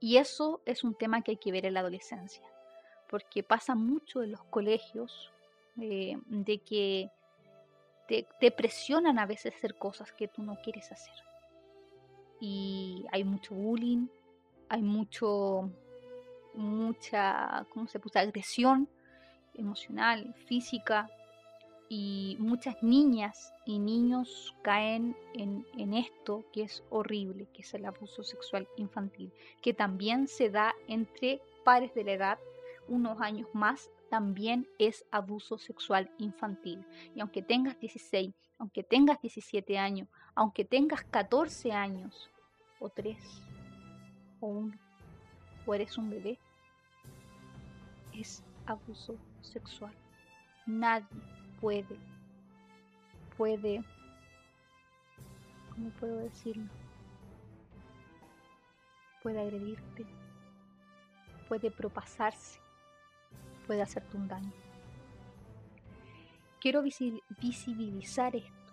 [0.00, 2.42] eso es un tema que hay que ver en la adolescencia,
[3.08, 5.30] porque pasa mucho en los colegios
[5.80, 7.10] eh, de que
[8.08, 11.14] te, te presionan a veces hacer cosas que tú no quieres hacer.
[12.40, 14.08] Y hay mucho bullying,
[14.70, 15.70] hay mucho,
[16.54, 18.18] mucha, ¿cómo se puso?
[18.18, 18.88] Agresión
[19.54, 21.08] emocional, física,
[21.92, 27.84] y muchas niñas y niños caen en, en, esto que es horrible, que es el
[27.84, 32.38] abuso sexual infantil, que también se da entre pares de la edad,
[32.86, 36.86] unos años más, también es abuso sexual infantil.
[37.16, 42.30] Y aunque tengas 16, aunque tengas 17 años, aunque tengas 14 años
[42.78, 43.18] o 3,
[44.38, 44.78] o uno,
[45.70, 46.36] o eres un bebé,
[48.12, 49.94] es abuso sexual.
[50.66, 51.06] Nadie
[51.60, 51.96] puede,
[53.36, 53.84] puede,
[55.70, 56.68] ¿cómo puedo decirlo?
[59.22, 60.04] Puede agredirte,
[61.48, 62.58] puede propasarse,
[63.68, 64.52] puede hacerte un daño.
[66.60, 68.72] Quiero visibilizar esto.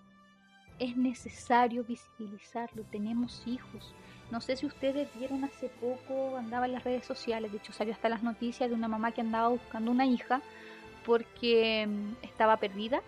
[0.80, 2.84] Es necesario visibilizarlo.
[2.86, 3.94] Tenemos hijos,
[4.32, 7.94] no sé si ustedes vieron hace poco, andaba en las redes sociales, de hecho salió
[7.94, 10.42] hasta las noticias de una mamá que andaba buscando una hija
[11.06, 13.02] porque mm, estaba perdida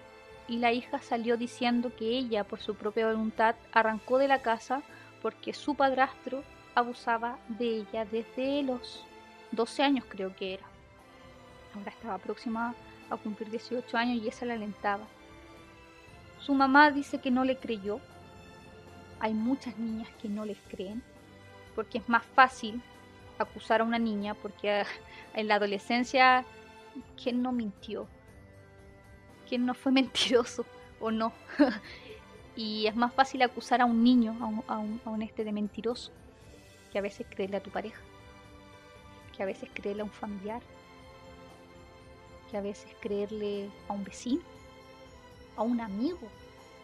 [0.48, 4.82] y la hija salió diciendo que ella por su propia voluntad arrancó de la casa
[5.22, 9.06] porque su padrastro abusaba de ella desde los
[9.52, 10.66] 12 años creo que era.
[11.76, 12.74] Ahora estaba próxima
[13.10, 15.06] a cumplir 18 años y esa la alentaba.
[16.40, 18.00] Su mamá dice que no le creyó.
[19.20, 21.02] Hay muchas niñas que no les creen
[21.76, 22.82] porque es más fácil
[23.38, 24.84] acusar a una niña porque
[25.34, 26.46] en la adolescencia
[27.22, 28.08] ¿quién no mintió?
[29.48, 30.66] ¿Quién no fue mentiroso
[31.00, 31.34] o no?
[32.56, 34.36] y es más fácil acusar a un niño,
[34.68, 36.12] a un, a un, este de mentiroso,
[36.92, 38.02] que a veces creerle a tu pareja,
[39.36, 40.62] que a veces creerle a un familiar,
[42.52, 44.42] que a veces creerle a un vecino,
[45.56, 46.28] a un amigo,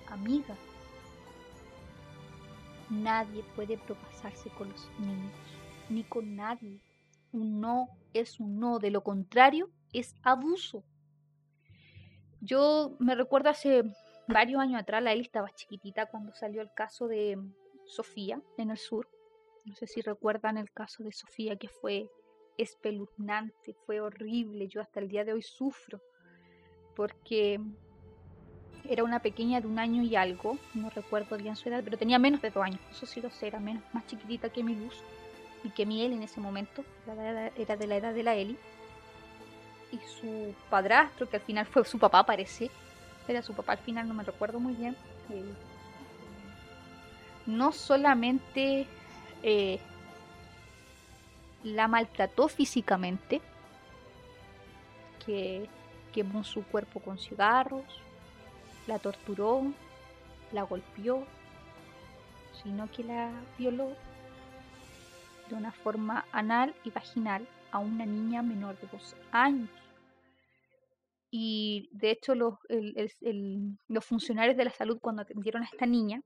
[0.08, 0.56] amiga.
[2.90, 5.34] Nadie puede propasarse con los niños,
[5.90, 6.80] ni con nadie.
[7.32, 10.84] Un no es un no, de lo contrario es abuso.
[12.42, 13.84] Yo me recuerdo hace
[14.28, 17.40] varios años atrás, la él estaba chiquitita cuando salió el caso de
[17.86, 19.10] Sofía en el sur.
[19.66, 22.10] No sé si recuerdan el caso de Sofía que fue
[22.58, 24.68] espeluznante, fue horrible.
[24.68, 26.02] Yo hasta el día de hoy sufro
[26.96, 27.60] porque
[28.90, 32.20] era una pequeña de un año y algo, no recuerdo bien su edad, pero tenía
[32.20, 34.96] menos de dos años, eso sí lo sé, era menos, más chiquitita que mi luz
[35.64, 36.84] y que mi Eli en ese momento,
[37.58, 38.58] era de la edad de la Eli.
[39.92, 42.70] Y su padrastro, que al final fue su papá, parece,
[43.28, 44.96] era su papá al final, no me recuerdo muy bien,
[45.32, 45.54] eh,
[47.46, 48.86] no solamente
[49.42, 49.80] eh,
[51.64, 53.42] la maltrató físicamente,
[55.26, 55.68] que
[56.14, 57.84] quemó su cuerpo con cigarros,
[58.88, 59.74] la torturó,
[60.52, 61.26] la golpeó,
[62.64, 63.90] sino que la violó
[65.50, 69.70] de una forma anal y vaginal a una niña menor de dos años.
[71.30, 72.56] Y de hecho los,
[73.88, 76.22] los funcionarios de la salud cuando atendieron a esta niña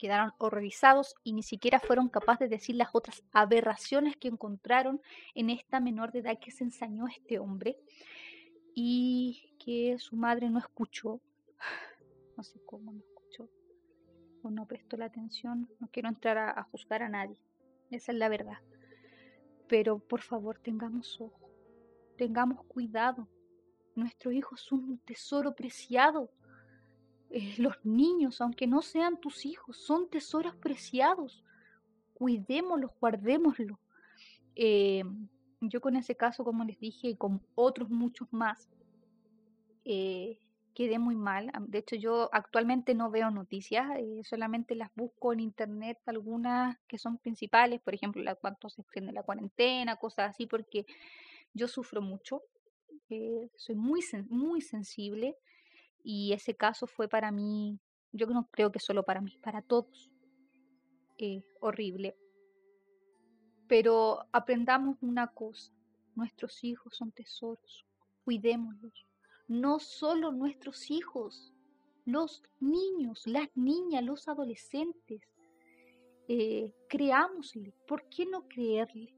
[0.00, 5.00] quedaron horrorizados y ni siquiera fueron capaces de decir las otras aberraciones que encontraron
[5.34, 7.76] en esta menor de edad que se ensañó este hombre
[8.74, 11.20] y que su madre no escuchó,
[12.36, 13.48] no sé cómo no escuchó
[14.42, 17.36] o no prestó la atención, no quiero entrar a, a juzgar a nadie,
[17.90, 18.58] esa es la verdad,
[19.68, 21.50] pero por favor tengamos ojo,
[22.16, 23.28] tengamos cuidado,
[23.94, 26.30] nuestros hijos son un tesoro preciado.
[27.30, 31.44] Eh, los niños, aunque no sean tus hijos, son tesoros preciados.
[32.14, 33.78] Cuidémoslos, guardémoslos.
[34.56, 35.04] Eh,
[35.60, 38.68] yo con ese caso, como les dije, y con otros muchos más,
[39.84, 40.38] eh,
[40.74, 41.50] quedé muy mal.
[41.68, 43.86] De hecho, yo actualmente no veo noticias,
[44.24, 49.12] solamente las busco en internet, algunas que son principales, por ejemplo, la, cuánto se extiende
[49.12, 50.86] la cuarentena, cosas así, porque
[51.52, 52.42] yo sufro mucho,
[53.56, 55.36] soy muy, muy sensible
[56.02, 57.78] y ese caso fue para mí,
[58.12, 60.10] yo no creo que solo para mí, para todos,
[61.18, 62.16] eh, horrible.
[63.66, 65.72] Pero aprendamos una cosa,
[66.14, 67.86] nuestros hijos son tesoros,
[68.24, 69.09] cuidémoslos.
[69.50, 71.52] No solo nuestros hijos,
[72.04, 75.22] los niños, las niñas, los adolescentes.
[76.28, 77.74] Eh, creámosle.
[77.88, 79.12] ¿Por qué no creerle?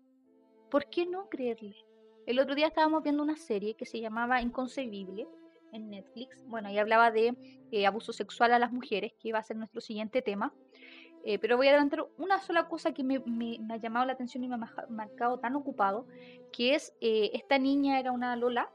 [0.71, 1.77] ¿Por qué no creerle?
[2.25, 5.29] El otro día estábamos viendo una serie que se llamaba Inconcebible
[5.71, 6.42] en Netflix.
[6.47, 7.37] Bueno, ahí hablaba de
[7.71, 10.55] eh, abuso sexual a las mujeres, que iba a ser nuestro siguiente tema.
[11.27, 13.23] Eh, pero voy a adelantar una sola cosa que me,
[13.68, 16.07] ha llamado la atención y me ha marcado tan ocupado,
[16.55, 18.73] que es, esta niña era una Lola,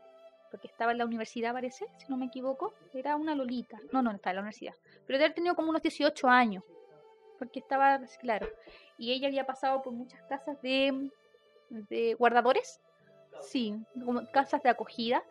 [0.49, 4.11] porque estaba en la universidad parece, si no me equivoco, era una Lolita, no, no,
[4.11, 4.73] estaba en la universidad,
[5.05, 6.63] pero haber tenido como unos 18 años,
[7.39, 8.47] porque estaba, claro,
[8.97, 11.09] y ella había pasado por muchas casas de,
[11.69, 12.79] de guardadores,
[13.41, 15.23] sí, como casas de acogida,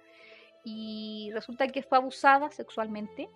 [0.68, 3.30] y resulta que fue abusada sexualmente.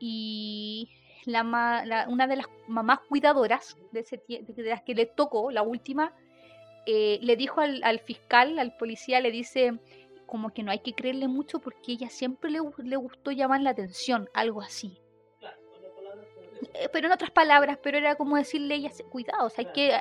[0.00, 0.88] Y
[1.24, 6.12] la, una de las mamás cuidadoras de, ese, de las que le tocó, la última,
[6.86, 9.78] eh, le dijo al, fiscal, al policía, le dice
[10.28, 13.70] como que no hay que creerle mucho porque ella siempre le, le gustó llamar la
[13.70, 15.00] atención, algo así.
[16.74, 20.00] Eh, pero en otras palabras, pero era como decirle ella, cuidado, o sea, hay que,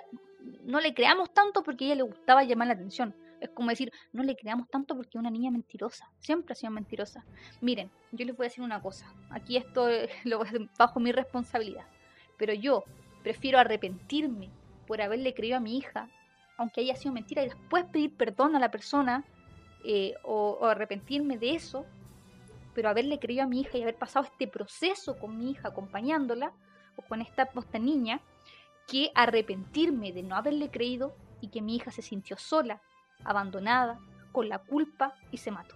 [0.63, 3.15] no le creamos tanto porque a ella le gustaba llamar la atención.
[3.39, 6.11] Es como decir, no le creamos tanto porque es una niña mentirosa.
[6.19, 7.23] Siempre ha sido mentirosa.
[7.61, 9.13] Miren, yo les voy a decir una cosa.
[9.29, 9.87] Aquí esto
[10.25, 10.43] lo
[10.77, 11.85] bajo mi responsabilidad.
[12.37, 12.83] Pero yo
[13.23, 14.49] prefiero arrepentirme
[14.87, 16.09] por haberle creído a mi hija,
[16.57, 19.23] aunque haya sido mentira, y después pedir perdón a la persona
[19.83, 21.85] eh, o, arrepentirme de eso,
[22.73, 26.51] pero haberle creído a mi hija y haber pasado este proceso con mi hija acompañándola
[26.95, 28.21] o con esta, esta niña,
[28.87, 32.81] que arrepentirme de no haberle creído y que mi hija se sintió sola
[33.23, 33.99] abandonada,
[34.31, 35.75] con la culpa y se mató.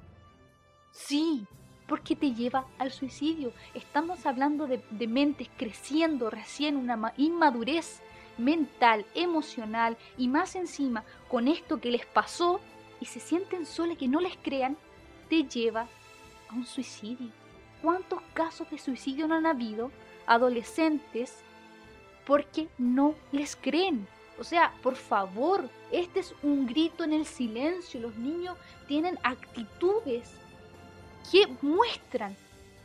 [0.92, 1.48] Sí,
[1.88, 3.52] porque te lleva al suicidio.
[3.74, 8.02] Estamos hablando de, mentes creciendo recién, una inmadurez
[8.38, 12.62] mental, emocional y más encima con esto que les pasó
[13.02, 14.78] y se sienten solas que no les crean,
[15.28, 15.88] te lleva
[16.50, 17.30] a un suicidio.
[17.82, 19.92] ¿Cuántos casos de suicidio no han habido?
[20.28, 21.40] Adolescentes
[22.26, 24.08] porque no les creen.
[24.40, 28.00] O sea, por favor, este es un grito en el silencio.
[28.00, 28.56] Los niños
[28.88, 30.32] tienen actitudes
[31.32, 32.36] que muestran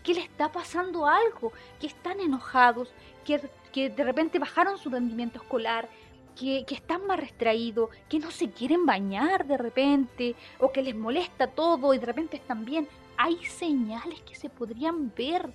[0.02, 2.92] que le está pasando algo, que están enojados,
[3.24, 3.40] que,
[3.72, 5.88] que de repente bajaron su rendimiento escolar,
[6.36, 11.46] que, están más retraídos, que no se quieren bañar de repente, o que les molesta
[11.48, 12.86] todo y de repente están bien.
[13.16, 15.48] Hay señales que se podrían ver.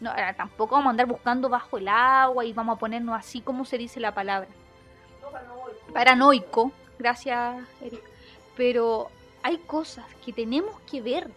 [0.00, 3.64] No, tampoco vamos a andar buscando bajo el agua y vamos a ponernos así como
[3.64, 4.48] se dice la palabra.
[5.20, 5.92] paranoico.
[5.92, 6.72] paranoico.
[6.98, 8.02] Gracias, Eric.
[8.56, 9.10] Pero
[9.42, 11.30] hay cosas que tenemos que ver.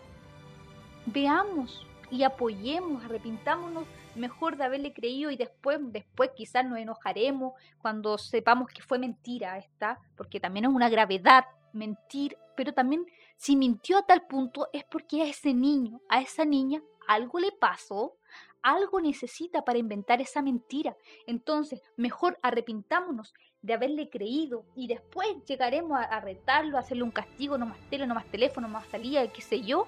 [1.07, 3.85] Veamos y apoyemos, arrepintámonos
[4.17, 9.57] mejor de haberle creído y después, después quizás nos enojaremos cuando sepamos que fue mentira
[9.57, 13.05] esta, porque también es una gravedad mentir, pero también
[13.37, 17.51] si mintió a tal punto es porque a ese niño, a esa niña, algo le
[17.51, 18.17] pasó,
[18.61, 20.95] algo necesita para inventar esa mentira.
[21.25, 27.57] Entonces, mejor arrepintámonos de haberle creído y después llegaremos a, retarlo, a hacerle un castigo,
[27.57, 29.87] no más tele, no más teléfono, no más salida, qué sé yo,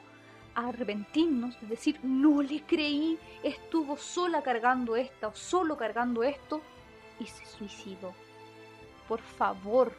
[0.68, 6.62] arrepentirnos, de decir, no le creí, estuvo sola cargando esta o solo cargando esto
[7.20, 8.14] y se suicidó.
[9.08, 9.94] Por favor,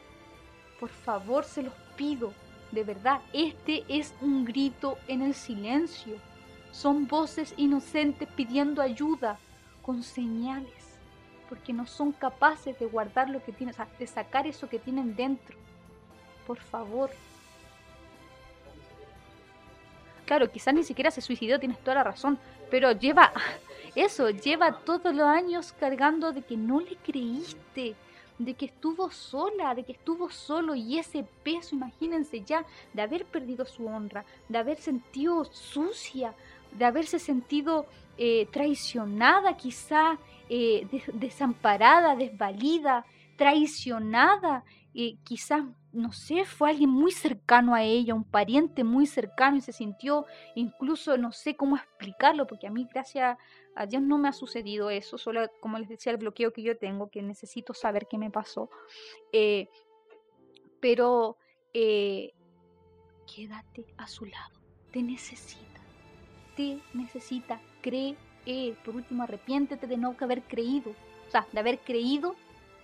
[0.78, 2.32] por favor se los pido,
[2.72, 6.14] de verdad, este es un grito en el silencio.
[6.70, 9.38] Son voces inocentes pidiendo ayuda
[9.82, 10.98] con señales,
[11.48, 15.56] porque no son capaces de guardar lo que tienen, de sacar eso que tienen dentro.
[16.46, 17.11] Por favor,
[20.31, 22.39] claro, quizás ni siquiera se suicidó, tienes toda la razón,
[22.70, 23.33] pero lleva
[23.97, 27.97] eso, lleva todos los años cargando de que no le creíste,
[28.39, 33.24] de que estuvo sola, de que estuvo solo y ese peso, imagínense ya, de haber
[33.24, 36.33] perdido su honra, de haber sentido sucia,
[36.78, 40.16] de haberse sentido eh, traicionada quizá,
[40.49, 43.05] eh, desamparada, desvalida,
[43.37, 44.62] traicionada,
[44.93, 49.61] y quizás, no sé, fue alguien muy cercano a ella, un pariente muy cercano y
[49.61, 50.24] se sintió
[50.55, 53.36] incluso, no sé cómo explicarlo, porque a mí, gracias
[53.74, 56.76] a Dios, no me ha sucedido eso, solo como les decía, el bloqueo que yo
[56.78, 58.70] tengo, que necesito saber qué me pasó.
[59.32, 59.68] Eh,
[60.80, 61.36] pero
[61.74, 62.32] eh,
[63.32, 64.61] quédate a su lado,
[64.93, 65.80] te necesita,
[66.57, 68.16] te necesita, cree,
[68.84, 72.36] por último, arrepiéntete de no haber creído, o sea, de haber creído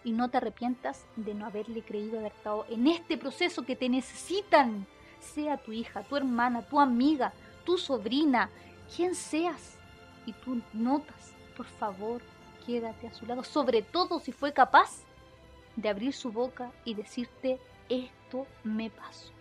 [0.06, 3.88] y no te arrepientas de no haberle creído haber estado en este proceso que te
[3.88, 4.86] necesitan,
[5.18, 7.32] sea tu hija, tu hermana, tu amiga,
[7.64, 8.48] tu sobrina,
[8.94, 9.76] quien seas,
[10.24, 12.22] y tú notas, por favor,
[12.64, 15.02] quédate a su lado, sobre todo si fue capaz
[15.74, 19.32] de abrir su boca y decirte, esto me pasó.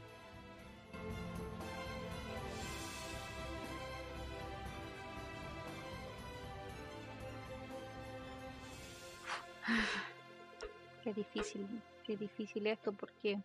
[11.06, 11.68] Qué difícil,
[12.03, 13.39] qué difícil esto porque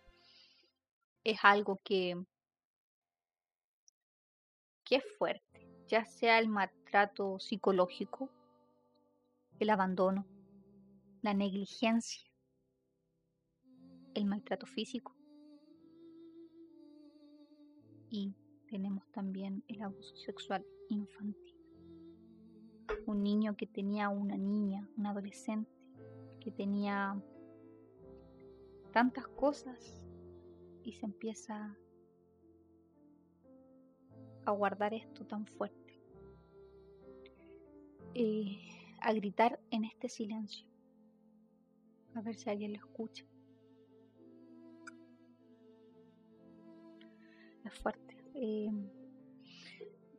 [1.23, 2.19] es algo que,
[4.83, 8.31] que es fuerte, ya sea el maltrato psicológico,
[9.59, 10.25] el abandono,
[11.21, 12.23] la negligencia,
[14.15, 15.15] el maltrato físico
[18.09, 18.33] y
[18.67, 21.55] tenemos también el abuso sexual infantil.
[23.05, 25.71] Un niño que tenía una niña, un adolescente
[26.39, 27.21] que tenía
[28.91, 30.05] tantas cosas
[30.83, 31.77] y se empieza
[34.45, 35.99] a guardar esto tan fuerte,
[38.13, 38.57] eh,
[38.99, 40.67] a gritar en este silencio,
[42.15, 43.25] a ver si alguien lo escucha.
[47.63, 48.17] Es fuerte.
[48.33, 48.71] Eh,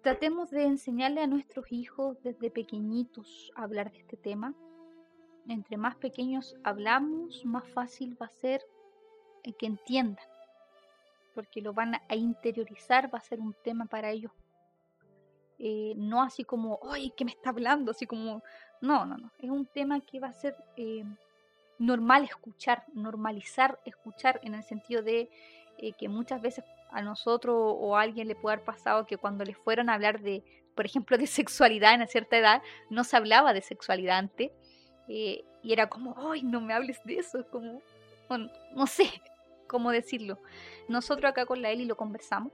[0.01, 4.55] tratemos de enseñarle a nuestros hijos desde pequeñitos a hablar de este tema
[5.49, 8.63] entre más pequeños hablamos, más fácil va a ser
[9.59, 10.25] que entiendan,
[11.35, 14.31] porque lo van a interiorizar, va a ser un tema para ellos.
[15.59, 17.91] Eh, no así como, ¡ay, qué me está hablando!
[17.91, 18.43] Así como,
[18.81, 19.31] no, no, no.
[19.39, 21.05] Es un tema que va a ser eh,
[21.79, 25.31] normal escuchar, normalizar escuchar en el sentido de
[25.79, 29.45] eh, que muchas veces a nosotros o a alguien le puede haber pasado que cuando
[29.45, 33.53] les fueron a hablar de, por ejemplo, de sexualidad en cierta edad, no se hablaba
[33.53, 34.53] de sexualidad antes
[35.15, 37.83] eh, y era como, ay, no me hables de eso, como,
[38.75, 39.11] no sé
[39.67, 40.39] cómo decirlo.
[40.89, 42.53] Nosotros acá con la Eli lo conversamos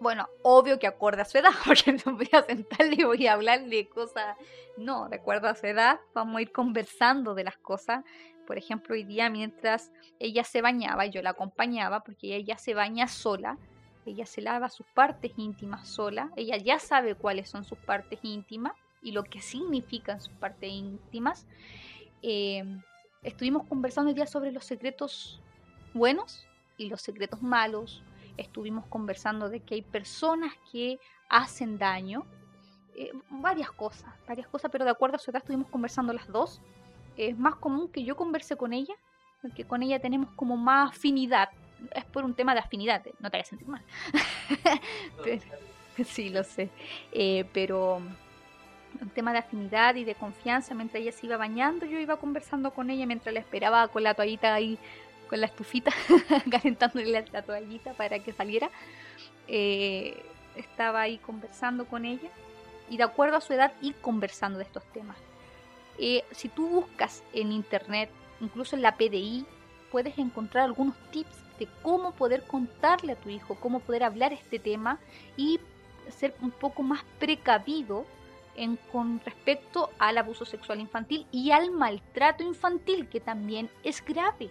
[0.00, 3.34] bueno, obvio que acorde a su edad, porque no voy a sentarle y voy a
[3.34, 4.36] hablarle de cosas.
[4.76, 8.04] No, de acuerdo a su edad, vamos a ir conversando de las cosas.
[8.46, 13.08] Por ejemplo, hoy día mientras ella se bañaba, yo la acompañaba porque ella se baña
[13.08, 13.58] sola,
[14.04, 18.74] ella se lava sus partes íntimas sola, ella ya sabe cuáles son sus partes íntimas
[19.06, 21.46] y lo que significan sus partes íntimas.
[22.22, 22.64] Eh,
[23.22, 25.40] estuvimos conversando día sobre los secretos
[25.94, 28.02] buenos y los secretos malos,
[28.36, 30.98] estuvimos conversando de que hay personas que
[31.28, 32.26] hacen daño,
[32.96, 36.60] eh, varias cosas, varias cosas, pero de acuerdo a su edad estuvimos conversando las dos.
[37.16, 38.94] Es más común que yo converse con ella,
[39.40, 41.50] porque con ella tenemos como más afinidad.
[41.94, 43.84] Es por un tema de afinidad, no te vayas a sentir mal.
[46.04, 46.70] sí, lo sé.
[47.12, 48.02] Eh, pero
[49.04, 52.70] un tema de afinidad y de confianza, mientras ella se iba bañando, yo iba conversando
[52.72, 54.78] con ella mientras la esperaba con la toallita ahí
[55.28, 55.90] con la estufita,
[56.50, 58.70] calentándole la, toallita para que saliera.
[59.48, 60.22] Eh,
[60.54, 62.30] estaba ahí conversando con ella
[62.88, 65.16] y de acuerdo a su edad ir conversando de estos temas.
[65.98, 69.44] Eh, si tú buscas en internet, incluso en la PDI,
[69.90, 74.58] puedes encontrar algunos tips de cómo poder contarle a tu hijo, cómo poder hablar este
[74.58, 74.98] tema
[75.36, 75.58] y
[76.10, 78.04] ser un poco más precavido
[78.90, 84.50] con respecto al abuso sexual infantil y al maltrato infantil, que también es grave.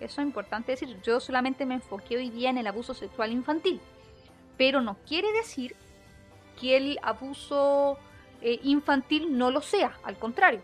[0.00, 1.00] Eso es importante decir.
[1.02, 3.80] Yo solamente me enfoqué hoy día en el abuso sexual infantil.
[4.56, 5.76] Pero no quiere decir
[6.60, 7.98] que el abuso
[8.40, 9.96] eh, infantil no lo sea.
[10.02, 10.60] Al contrario,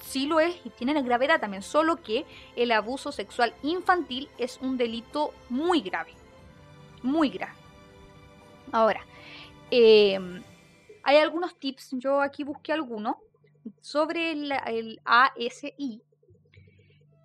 [0.00, 1.62] sí lo es y tiene gravedad también.
[1.62, 2.26] Solo que
[2.56, 6.12] el abuso sexual infantil es un delito muy grave.
[7.02, 7.54] Muy grave.
[8.72, 9.04] Ahora,
[9.70, 10.42] em,
[11.02, 11.90] hay algunos tips.
[11.92, 13.16] Yo aquí busqué algunos
[13.80, 16.02] sobre el, ASI,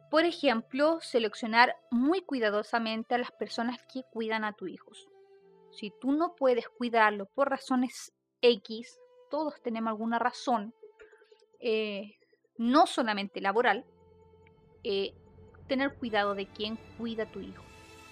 [0.10, 4.92] por ejemplo, seleccionar muy cuidadosamente a las personas que cuidan a tu hijo.
[5.72, 9.00] Si tú no puedes cuidarlo por razones X,
[9.30, 10.74] todos tenemos alguna razón,
[11.60, 12.18] eh,
[12.58, 13.86] no solamente laboral,
[14.84, 15.14] eh,
[15.68, 17.64] tener cuidado de quién cuida a tu hijo.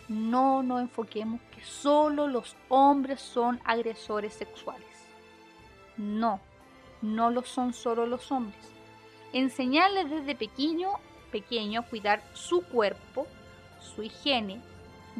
[0.10, 4.93] No nos enfoquemos que solo los hombres son agresores sexuales.
[5.98, 6.40] No,
[7.02, 8.70] no lo son solo los hombres.
[9.34, 10.90] Enseñarles desde pequeño
[11.34, 13.26] pequeño cuidar su cuerpo,
[13.80, 14.62] su higiene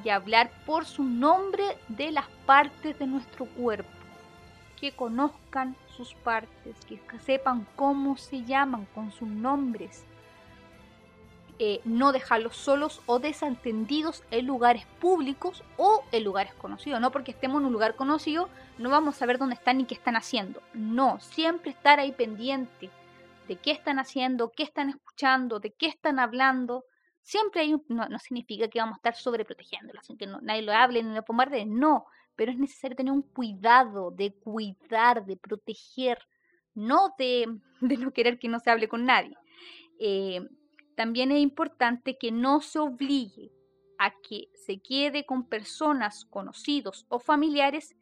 [0.04, 3.90] y hablar por su nombre de las partes de nuestro cuerpo.
[4.80, 10.06] Que conozcan sus partes, que sepan cómo se llaman con sus nombres.
[11.60, 17.00] Eh, no dejarlos solos o desentendidos en lugares públicos o en lugares conocidos.
[17.00, 18.50] No porque estemos en un lugar conocido,
[18.80, 20.62] no vamos a saber dónde están ni qué están haciendo.
[20.74, 22.90] No, siempre estar ahí pendiente
[23.48, 26.86] de qué están haciendo, qué están escuchando, de qué están hablando.
[27.22, 31.14] Siempre hay no, no significa que vamos a estar sobreprotegiéndolos, que nadie lo hable ni
[31.14, 36.18] lo bombarde, no, pero es necesario tener un cuidado de cuidar, de proteger,
[36.74, 37.46] no de,
[37.82, 39.38] de no querer que no se hable con nadie.
[40.00, 40.42] Eh,
[40.96, 43.52] también es importante que no se obligue
[44.00, 47.96] a que se quede con personas conocidos o familiares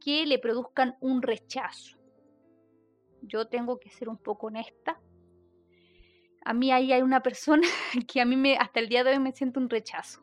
[0.00, 1.98] que le produzcan un rechazo
[3.26, 4.98] yo tengo que ser un poco honesta.
[6.44, 7.66] A mí ahí hay una persona
[8.08, 10.22] que a mí me, hasta el día de hoy me siento un rechazo.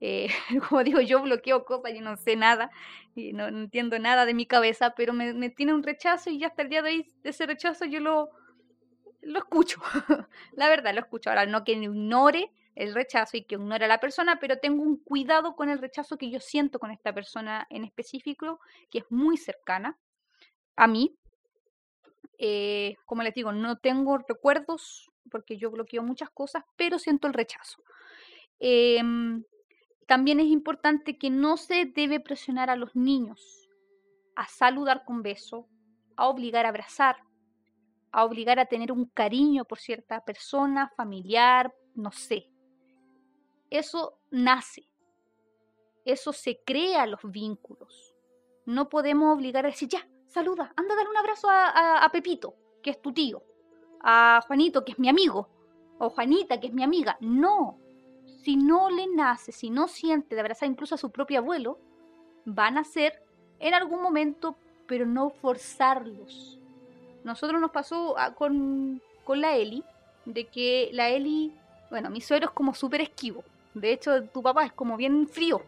[0.00, 0.28] Eh,
[0.68, 2.70] como digo, yo bloqueo cosas, y no sé nada,
[3.14, 6.68] y no, entiendo nada de mi cabeza, pero me, tiene un rechazo y hasta el
[6.68, 8.30] día de hoy ese rechazo yo lo,
[9.24, 9.80] lo escucho.
[10.52, 11.30] la verdad, lo escucho.
[11.30, 14.96] Ahora, no que ignore el rechazo y que ignore a la persona, pero tengo un
[14.96, 18.60] cuidado con el rechazo que yo siento con esta persona en específico,
[18.90, 19.98] que es muy cercana
[20.76, 21.16] a mí,
[22.38, 27.34] eh, como les digo, no tengo recuerdos porque yo bloqueo muchas cosas, pero siento el
[27.34, 27.82] rechazo.
[28.58, 29.44] Em,
[30.06, 33.68] también es importante que no se debe presionar a los niños
[34.36, 35.68] a saludar con beso,
[36.16, 37.16] a obligar a abrazar,
[38.14, 42.48] a obligar a tener un cariño por cierta persona, familiar, no sé.
[43.70, 44.88] Eso nace,
[46.04, 48.14] eso se crea los vínculos.
[48.66, 52.54] No podemos obligar a decir, ya, saluda, anda a dar un abrazo a, Pepito,
[52.84, 53.42] que es tu tío,
[54.00, 55.48] a Juanito, que es mi amigo,
[55.98, 57.16] o Juanita, que es mi amiga.
[57.20, 57.80] No,
[58.44, 61.80] si no le nace, si no siente de abrazar incluso a su propio abuelo,
[62.44, 63.24] van a ser
[63.58, 64.56] en algún momento,
[64.86, 66.60] pero no forzarlos.
[67.24, 69.82] Nosotros nos pasó ah, con, con la Eli,
[70.24, 71.52] de que la Eli,
[71.90, 73.42] bueno, mi suegro es como súper esquivo.
[73.74, 75.62] De hecho, tu papá es como bien frío.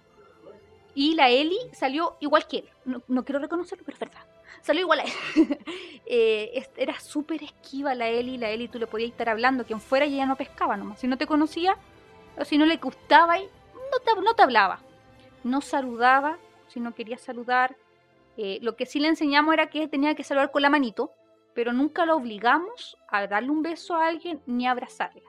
[0.94, 2.68] Y la Eli salió igual que él.
[2.84, 4.26] No, no quiero reconocerlo, pero es verdad
[4.66, 5.59] salió igual a él.
[6.09, 10.07] Eh, era súper esquiva la Eli, la Eli tú le podías estar hablando, quien fuera
[10.07, 11.00] y ella no pescaba nomás.
[11.00, 11.76] Si no te conocía,
[12.38, 14.78] o si no le gustaba, no te, no te hablaba.
[15.42, 16.38] No saludaba,
[16.68, 17.76] si no quería saludar,
[18.38, 21.11] Eh, lo que sí le enseñamos era que tenía que saludar con la manito,
[21.57, 25.22] pero nunca la obligamos a darle un beso a alguien ni a abrazarla.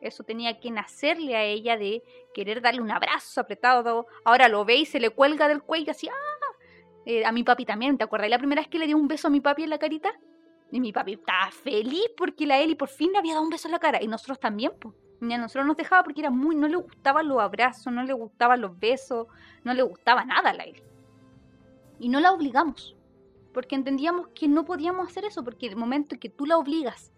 [0.00, 2.02] Eso tenía que nacerle a ella de
[2.34, 4.08] querer darle un abrazo apretado.
[4.24, 6.08] Ahora lo ve y se le cuelga del cuello así.
[6.08, 6.56] ¡ah!
[7.06, 8.28] Eh, a mi papi también, ¿te acuerdas?
[8.28, 10.12] La primera vez que le dio un beso a mi papi en la carita.
[10.72, 13.68] Y mi papi estaba feliz porque la Eli por fin le había dado un beso
[13.68, 14.02] en la cara.
[14.02, 14.96] Y nosotros también, pues.
[15.20, 18.12] Ni a nosotros nos dejaba porque era muy, no le gustaban los abrazos, no le
[18.12, 19.28] gustaban los besos,
[19.62, 20.82] no le gustaba nada a la Eli.
[22.00, 22.96] Y no la obligamos,
[23.58, 27.12] porque entendíamos que no podíamos hacer eso, porque el momento en que tú la obligas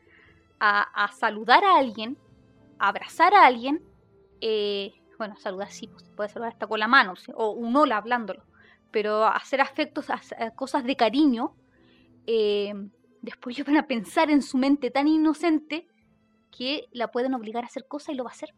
[0.58, 2.16] a, saludar a alguien,
[2.78, 3.84] a abrazar a alguien,
[4.40, 8.42] eh, bueno, saludar sí, pues, puede saludar hasta con la mano, o un hola hablándolo,
[8.90, 10.06] pero hacer afectos,
[10.56, 11.54] cosas de cariño,
[12.26, 12.72] eh,
[13.20, 15.86] después ellos van a pensar en su mente tan inocente
[16.50, 18.54] que la pueden obligar a hacer cosas y lo va a hacer.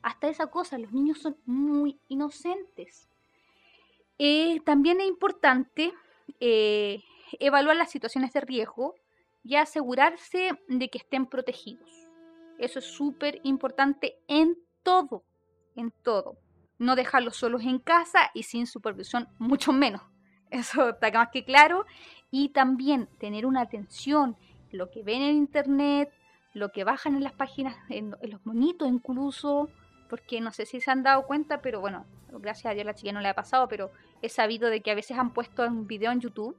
[0.00, 3.10] Hasta esa cosa, los niños son muy inocentes.
[4.16, 5.92] Eh, también es importante
[6.40, 7.02] eh,
[7.38, 8.94] evaluar las situaciones de riesgo
[9.42, 11.90] y asegurarse de que estén protegidos.
[12.58, 15.24] Eso es súper importante en todo,
[15.76, 16.38] en todo.
[16.78, 20.02] No dejarlos solos en casa y sin supervisión, mucho menos.
[20.50, 21.86] Eso está más que claro.
[22.30, 24.36] Y también tener una atención,
[24.70, 26.10] lo que ven en internet,
[26.52, 29.68] lo que bajan en las páginas, en, los monitos incluso,
[30.10, 33.12] porque no sé si se han dado cuenta, pero bueno, gracias a Dios la chica
[33.12, 36.10] no le ha pasado, pero he sabido de que a veces han puesto un video
[36.10, 36.56] en YouTube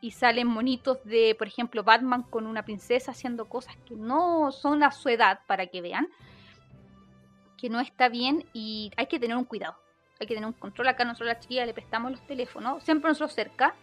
[0.00, 4.82] y salen monitos de, por ejemplo, Batman con una princesa haciendo cosas que no son
[4.82, 6.08] a su edad para que vean,
[7.56, 9.76] que no está bien y hay que tener un cuidado.
[10.20, 13.32] Hay que tener un control acá, nosotros la chiquilla le prestamos los teléfonos, siempre nosotros
[13.32, 13.74] cerca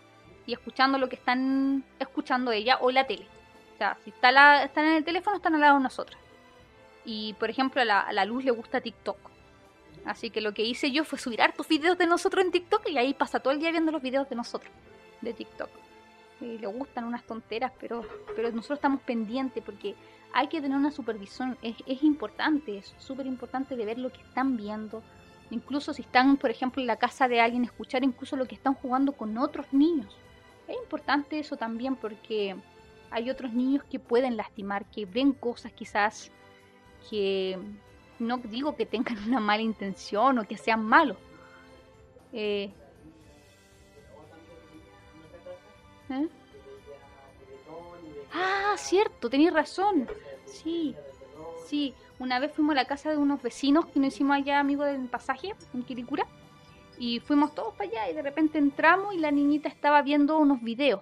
[0.45, 3.25] y escuchando lo que están escuchando ella o la tele.
[3.73, 6.24] O sea, si está la, están en el teléfono, están al lado de nosotras.
[7.05, 9.17] Y por ejemplo, a la, luz le gusta TikTok.
[10.05, 12.97] Así que lo que hice yo fue subir hartos videos de nosotros en TikTok y
[12.97, 14.71] ahí pasa todo el día viendo los videos de nosotros,
[15.21, 15.69] de TikTok.
[16.41, 19.95] Le gustan unas tonteras, pero, pero nosotros estamos pendientes porque
[20.33, 21.57] hay que tener una supervisión.
[21.61, 25.01] Es, es importante, es súper importante de ver lo que están viendo.
[25.49, 28.73] Incluso si están, por ejemplo, en la casa de alguien, escuchar incluso lo que están
[28.73, 30.15] jugando con otros niños.
[30.67, 32.55] Es importante eso también porque
[33.11, 36.31] hay otros niños que pueden lastimar, que ven cosas quizás
[37.09, 37.57] que
[38.19, 41.17] no digo que tengan una mala intención o que sean malos.
[42.33, 42.71] Eh,
[46.09, 46.27] ¿eh?
[48.33, 50.07] Ah, cierto, tenéis razón.
[50.45, 50.95] Sí,
[51.67, 51.93] sí.
[52.17, 55.07] Una vez fuimos a la casa de unos vecinos que nos hicimos allá amigos del
[55.07, 56.25] pasaje, en Quiricura.
[56.97, 60.61] Y fuimos todos para allá y de repente entramos y la niñita estaba viendo unos
[60.61, 61.01] videos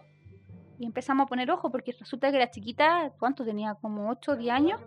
[0.79, 3.75] y empezamos a poner ojo porque resulta que la chiquita, ¿cuánto tenía?
[3.75, 4.81] ¿Como 8 o 10 años?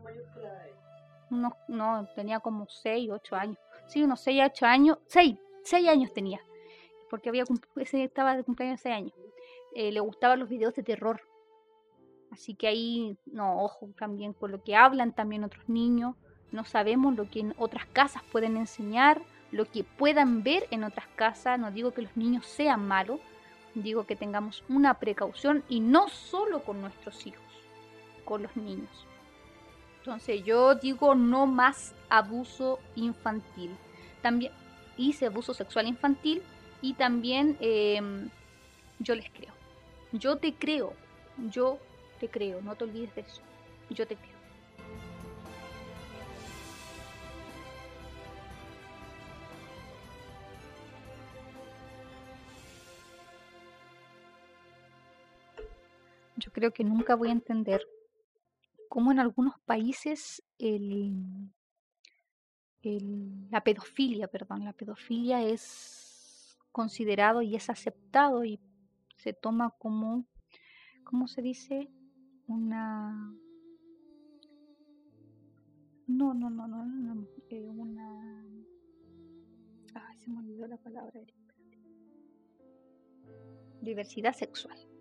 [1.31, 3.59] No, no, tenía como 6, 8 años.
[3.87, 4.99] Sí, unos 6, 8 años.
[5.07, 6.41] 6, 6 años tenía.
[7.11, 7.45] Porque había
[7.77, 9.13] ese estaba de cumpleaños 6 años.
[9.75, 11.21] Eh, le gustaban los videos de terror.
[12.31, 16.17] Así que ahí, no, ojo también con lo que hablan también otros niños.
[16.53, 21.07] No sabemos lo que en otras casas pueden enseñar, lo que puedan ver en otras
[21.17, 21.59] casas.
[21.59, 23.21] No digo que los niños sean malos,
[23.75, 27.45] digo que tengamos una precaución y no solo con nuestros hijos,
[28.25, 29.07] con los niños.
[30.07, 33.77] Entonces yo digo no más abuso infantil.
[34.23, 34.53] También
[34.97, 36.43] hice abuso sexual infantil
[36.81, 38.31] y también em,
[39.01, 39.53] yo les creo.
[40.13, 40.93] Yo te creo,
[41.51, 41.81] yo
[42.21, 43.43] te creo, no te olvides de eso.
[43.91, 44.37] Yo te creo.
[56.37, 57.89] yo creo que nunca voy a entender
[58.97, 60.43] cómo en algunos países
[62.81, 68.59] la pedofilia, perdón, la pedofilia es considerado y es aceptado y
[69.15, 70.25] se toma como,
[71.05, 71.91] ¿cómo se dice?
[72.47, 73.37] Una...
[76.07, 78.47] No, no, no, no, no, eh, una...
[79.95, 81.21] Ah, se me olvidó la palabra.
[83.83, 84.96] Diversidad sexual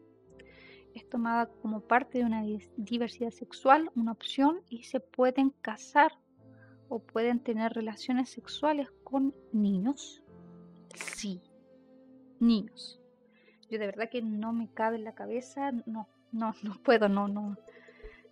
[1.16, 2.43] tomada como parte de una
[2.76, 6.11] diversidad sexual, una opción, y se pueden casar
[6.89, 10.22] o pueden tener relaciones sexuales con niños.
[10.93, 11.41] Sí,
[12.41, 12.99] niños.
[13.70, 17.30] Yo de verdad que no me cabe en la cabeza, no, no, no puedo, no,
[17.30, 17.55] no,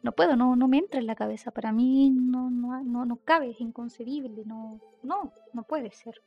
[0.02, 1.52] no puedo, no, no me entra en la cabeza.
[1.52, 6.22] Para mí no, no, no, no cabe, es inconcebible, no, no, no puede ser.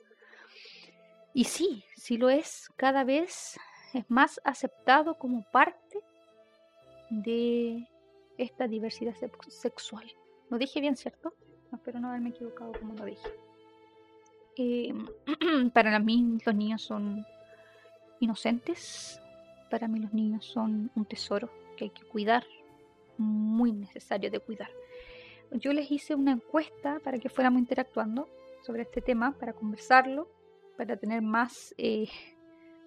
[1.34, 3.60] Y sí, sí lo es, cada vez
[3.92, 6.00] es más aceptado como parte
[7.10, 7.86] de
[8.38, 9.14] esta diversidad
[9.48, 10.04] sexual.
[10.50, 11.32] Lo dije bien, ¿cierto?
[11.72, 13.28] espero no haberme equivocado como lo dije.
[14.56, 14.92] Eh,
[15.74, 17.26] para mí los niños son
[18.20, 19.20] inocentes,
[19.70, 22.44] Para mí los niños son un tesoro que hay que cuidar,
[23.18, 24.70] muy necesario de cuidar.
[25.50, 28.28] Yo les hice una encuesta para que fuéramos interactuando
[28.62, 30.28] sobre este tema, para conversarlo,
[30.76, 32.08] para tener más eh,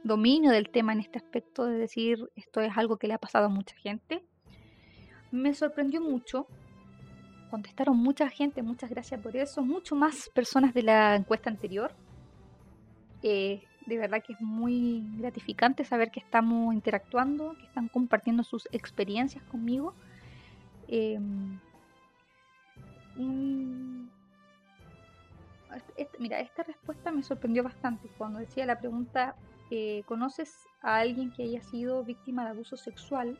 [0.03, 3.45] dominio del tema en este aspecto, de decir esto es algo que le ha pasado
[3.45, 4.23] a mucha gente.
[5.31, 6.47] Me sorprendió mucho,
[7.49, 11.93] contestaron mucha gente, muchas gracias por eso, mucho más personas de la encuesta anterior.
[13.21, 18.67] Eh, de verdad que es muy gratificante saber que estamos interactuando, que están compartiendo sus
[18.71, 19.93] experiencias conmigo.
[20.87, 21.59] Em,
[26.19, 29.35] mira, esta respuesta me sorprendió bastante cuando decía la pregunta,
[29.71, 33.37] eh, ¿conoces a alguien que haya sido víctima de abuso sexual?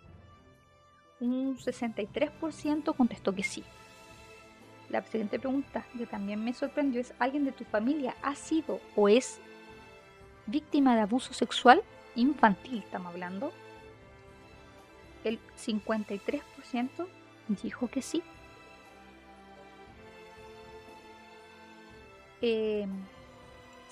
[1.20, 3.64] Un 63% contestó que sí.
[4.90, 9.08] La siguiente pregunta que también me sorprendió es, ¿alguien de tu familia ha sido o
[9.08, 9.40] es
[10.48, 11.84] víctima de abuso sexual
[12.16, 12.80] infantil?
[12.80, 13.52] Estamos hablando.
[15.24, 16.42] El 53%
[17.62, 18.24] dijo que sí.
[22.42, 22.88] Eh,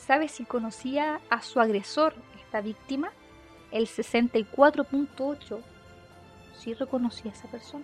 [0.07, 3.11] ¿Sabe si conocía a su agresor, esta víctima?
[3.71, 5.59] El 64.8
[6.57, 7.83] sí reconocía a esa persona.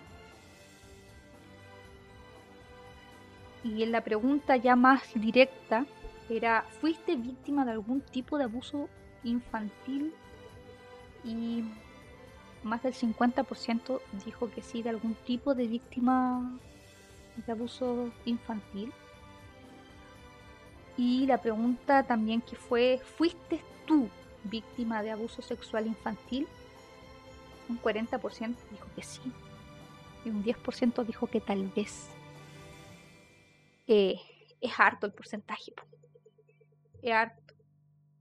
[3.62, 5.84] Y en la pregunta ya más directa
[6.30, 8.88] era, ¿fuiste víctima de algún tipo de abuso
[9.22, 10.14] infantil?
[11.24, 11.62] Y
[12.62, 16.58] más del 50% dijo que sí, de algún tipo de víctima
[17.44, 18.94] de abuso infantil.
[20.96, 24.08] Y la pregunta también que fue, ¿fuiste tú
[24.44, 26.46] víctima de abuso sexual infantil?
[27.68, 29.20] Un 40% dijo que sí.
[30.24, 32.08] Y un 10% dijo que tal vez.
[33.86, 34.20] Eh,
[34.60, 35.72] es harto el porcentaje.
[37.02, 37.42] Es harto.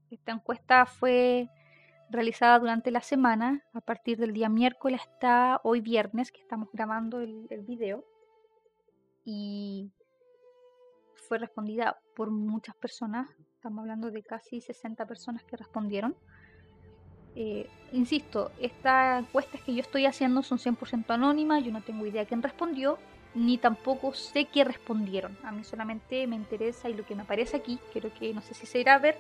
[0.10, 1.50] Esta encuesta fue
[2.10, 7.22] realizada durante la semana, a partir del día miércoles hasta hoy viernes, que estamos grabando
[7.22, 8.04] el, el video.
[9.26, 9.92] Y
[11.16, 16.16] fue respondida por muchas personas, estamos hablando de casi 60 personas que respondieron.
[17.36, 22.26] Eh, insisto, estas encuestas que yo estoy haciendo son 100% anónimas, yo no tengo idea
[22.26, 23.00] quién respondió,
[23.34, 25.38] ni tampoco sé qué respondieron.
[25.44, 28.54] A mí solamente me interesa y lo que me aparece aquí, creo que no sé
[28.54, 29.18] si se irá a ver,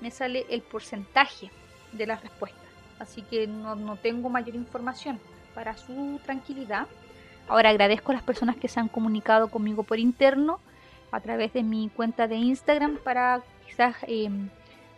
[0.00, 1.50] me sale el porcentaje
[1.92, 2.62] de las respuestas.
[3.00, 5.18] Así que no, no tengo mayor información
[5.54, 6.86] para su tranquilidad.
[7.48, 10.60] Ahora agradezco a las personas que se han comunicado conmigo por interno
[11.10, 14.48] a través de mi cuenta de Instagram para quizás em,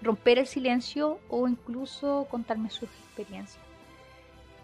[0.03, 3.63] romper el silencio o incluso contarme sus experiencias.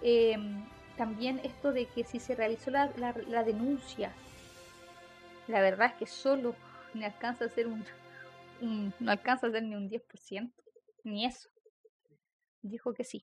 [0.03, 0.65] Em,
[0.97, 2.93] también esto de que si se realizó la,
[3.45, 4.13] denuncia,
[5.47, 6.55] la verdad es que solo
[6.95, 7.85] me alcanza a ser un,
[9.01, 10.51] no alcanza a ser ni un 10%,
[11.05, 11.49] ni eso.
[12.63, 13.27] Dijo que sí,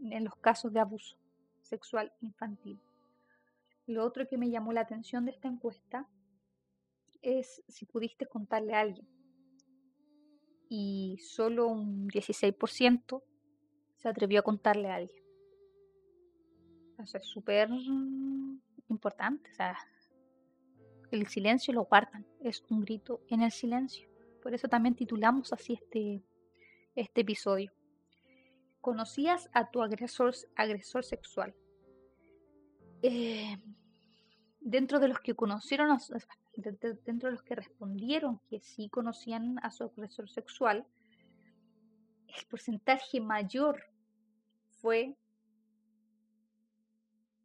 [0.00, 1.16] en los casos de abuso
[1.62, 2.80] sexual infantil.
[3.86, 6.06] Lo otro que me llamó la atención de esta encuesta
[7.22, 9.08] es si pudiste contarle a alguien.
[10.68, 13.22] Y solo un 16%
[13.96, 15.22] se atrevió a contarle a alguien.
[16.98, 17.68] Eso es súper
[18.88, 19.50] importante.
[19.50, 19.78] O sea,
[21.10, 22.26] el silencio lo guardan.
[22.40, 24.08] Es un grito en el silencio.
[24.42, 26.22] Por eso también titulamos así este,
[26.94, 27.72] este episodio.
[28.80, 31.54] ¿Conocías a tu agresor, agresor sexual?
[33.02, 33.56] Eh,
[34.60, 35.98] dentro de los que conocieron,
[36.58, 40.86] dentro de los que respondieron que sí conocían a su agresor sexual,
[42.26, 43.84] el porcentaje mayor
[44.80, 45.16] fue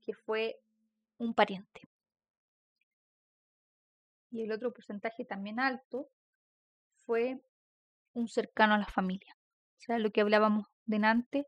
[0.01, 0.59] que fue
[1.17, 1.87] un pariente.
[4.31, 6.09] Y el otro porcentaje también alto
[7.05, 7.39] fue
[8.13, 9.37] un cercano a la familia.
[9.77, 11.47] O sea, lo que hablábamos delante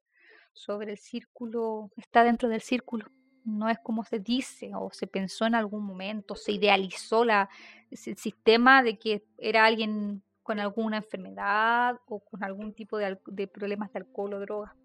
[0.53, 3.11] sobre el círculo, está dentro del círculo
[3.45, 7.49] no es como se dice o se pensó en algún momento, se idealizó la,
[7.91, 13.17] el sistema de que era alguien con alguna enfermedad o con algún tipo de,
[13.47, 14.75] problemas de alcohol o droga.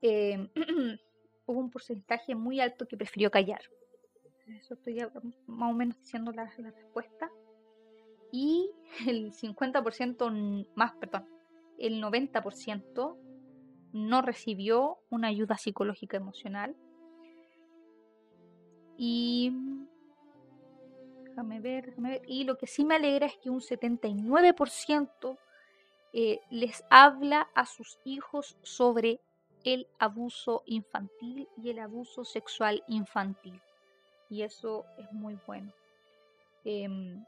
[0.00, 0.48] Em,
[1.46, 3.62] hubo un porcentaje muy alto que prefirió callar.
[4.46, 4.98] Eso estoy
[5.46, 7.30] más o menos diciendo la respuesta.
[8.30, 8.70] Y
[9.06, 11.26] el 50% más, perdón,
[11.78, 13.16] el 90%
[13.98, 16.76] no recibió una ayuda psicológica emocional.
[18.96, 19.52] Y
[21.24, 21.94] déjame ver,
[22.26, 25.38] Y lo que sí me alegra es que un 79%
[26.12, 29.20] eh, les habla a sus hijos sobre
[29.64, 33.60] el abuso infantil y el abuso sexual infantil.
[34.30, 35.72] Y eso es muy bueno.
[36.64, 37.24] Em,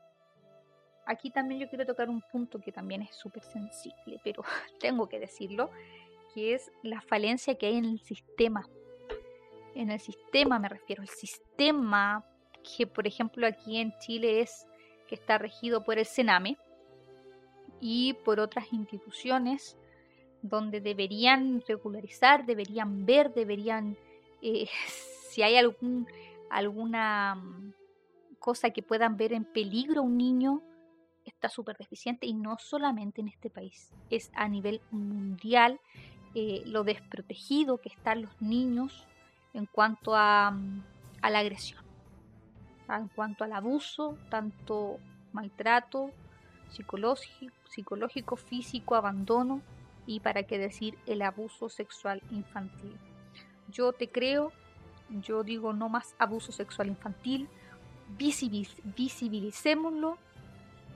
[1.06, 4.42] aquí también yo quiero tocar un punto que también es súper sensible, pero
[4.80, 5.70] tengo que decirlo
[6.34, 8.68] que es la falencia que hay en el sistema.
[9.74, 12.24] En el sistema me refiero, el sistema
[12.76, 14.66] que por ejemplo aquí en Chile es
[15.08, 16.56] que está regido por el Sename
[17.80, 19.76] y por otras instituciones
[20.42, 23.96] donde deberían regularizar, deberían ver, deberían,
[24.42, 24.68] eh,
[25.30, 26.06] si hay algún,
[26.50, 27.74] alguna mm,
[28.38, 30.62] cosa que puedan ver en peligro a un niño,
[31.24, 35.80] está súper deficiente y no solamente en este país, es a nivel mundial
[36.34, 39.06] eh, lo desprotegido que están los niños
[39.54, 40.82] en cuanto a, mm,
[41.22, 41.82] a la agresión,
[42.88, 44.98] en cuanto al abuso, tanto
[45.32, 46.10] maltrato
[46.70, 49.60] psicológico, psicológico, físico, abandono
[50.06, 52.96] y para qué decir el abuso sexual infantil.
[53.68, 54.52] Yo te creo,
[55.08, 57.48] yo digo no más abuso sexual infantil,
[58.16, 60.18] visibilicémoslo,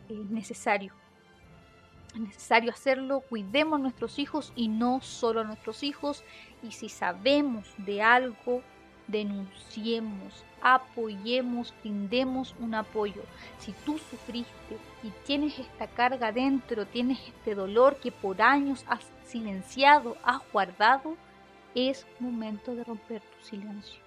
[0.09, 0.93] es necesario.
[2.14, 6.22] Es necesario hacerlo, cuidemos a nuestros hijos y no solo a nuestros hijos.
[6.62, 8.62] Y si sabemos de algo,
[9.08, 13.22] denunciemos, apoyemos, brindemos un apoyo.
[13.58, 19.04] Si tú sufriste y tienes esta carga dentro, tienes este dolor que por años has
[19.26, 21.16] silenciado, has guardado,
[21.74, 24.00] es momento de romper tu silencio.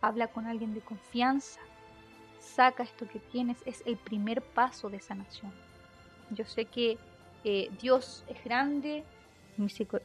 [0.00, 1.60] Habla con alguien de confianza,
[2.40, 5.52] saca esto que tienes, es el primer paso de sanación.
[6.30, 6.98] Yo sé que
[7.44, 9.04] eh, Dios es grande,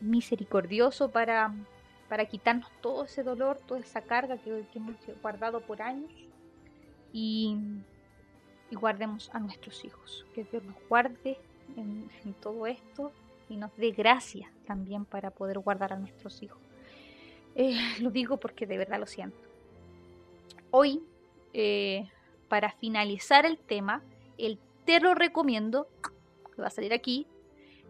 [0.02, 1.54] misericordioso para,
[2.10, 6.12] para quitarnos todo ese dolor, toda esa carga que, hemos guardado por años
[7.14, 7.58] y,
[8.72, 10.26] guardemos a nuestros hijos.
[10.36, 11.38] Que Dios nos guarde
[11.78, 12.10] en,
[12.42, 13.12] todo esto
[13.50, 16.60] y nos dé gracia también para poder guardar a nuestros hijos.
[17.56, 19.38] Eh, lo digo porque de verdad lo siento.
[20.72, 21.02] Hoy
[21.54, 22.10] eh,
[22.50, 24.02] para finalizar el tema,
[24.38, 25.88] el te lo recomiendo,
[26.62, 27.28] va a salir aquí,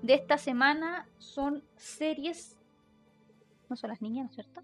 [0.02, 2.58] de esta semana son series,
[3.70, 4.62] no son las niñas, ¿no es cierto?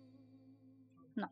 [1.16, 1.32] No.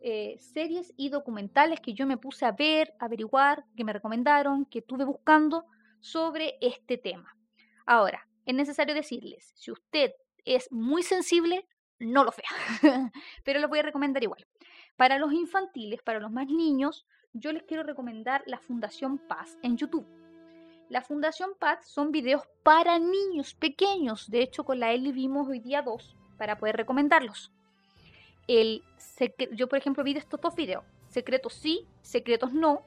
[0.00, 4.78] Eh, series y documentales que yo me puse a ver, averiguar, que me recomendaron, que
[4.78, 5.66] estuve buscando
[6.00, 7.36] sobre este tema.
[7.86, 10.12] Ahora, es necesario decirles, si usted
[10.44, 11.66] es muy sensible,
[11.98, 13.12] no lo vea,
[13.44, 14.46] pero lo voy a recomendar igual.
[14.96, 19.76] Para los infantiles, para los más niños, yo les quiero recomendar la Fundación Paz en
[19.76, 20.23] YouTube.
[20.88, 24.30] La Fundación Paz son videos para niños pequeños.
[24.30, 27.52] De hecho, con la Eli vimos hoy día dos para poder recomendarlos.
[28.46, 28.82] El
[29.52, 30.84] yo, por ejemplo, vi estos dos videos.
[31.08, 32.86] Secretos sí, secretos no.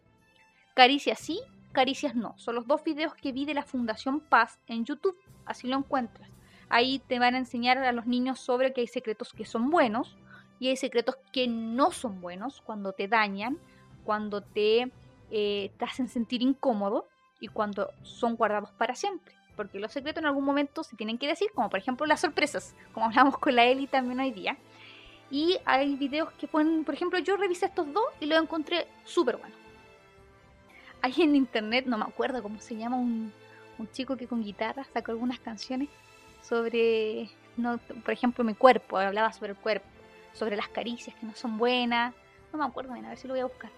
[0.76, 1.40] Caricias sí,
[1.72, 2.38] caricias no.
[2.38, 5.18] Son los dos videos que vi de la Fundación Paz en YouTube.
[5.46, 6.30] Así lo encuentras.
[6.70, 10.18] Ahí te van a enseñar a los niños sobre que hay secretos que son buenos
[10.60, 13.58] y hay secretos que no son buenos cuando te dañan
[14.08, 14.90] cuando te,
[15.32, 17.10] eh, te hacen sentir incómodo
[17.40, 19.36] y cuando son guardados para siempre.
[19.56, 22.76] Porque los secretos en algún momento se tienen que decir, como por ejemplo las sorpresas,
[22.94, 24.58] como hablamos con la Eli también hoy día.
[25.30, 29.38] Y hay videos que pueden, por ejemplo, yo revisé estos dos y los encontré súper
[29.38, 29.58] buenos.
[31.02, 33.34] Hay en internet, no me acuerdo cómo se llama, un,
[33.78, 35.90] un chico que con guitarra sacó algunas canciones
[36.42, 39.88] sobre, no, por ejemplo, mi cuerpo, hablaba sobre el cuerpo,
[40.34, 42.14] sobre las caricias que no son buenas.
[42.54, 43.70] No me acuerdo bien, a ver si lo voy a buscar.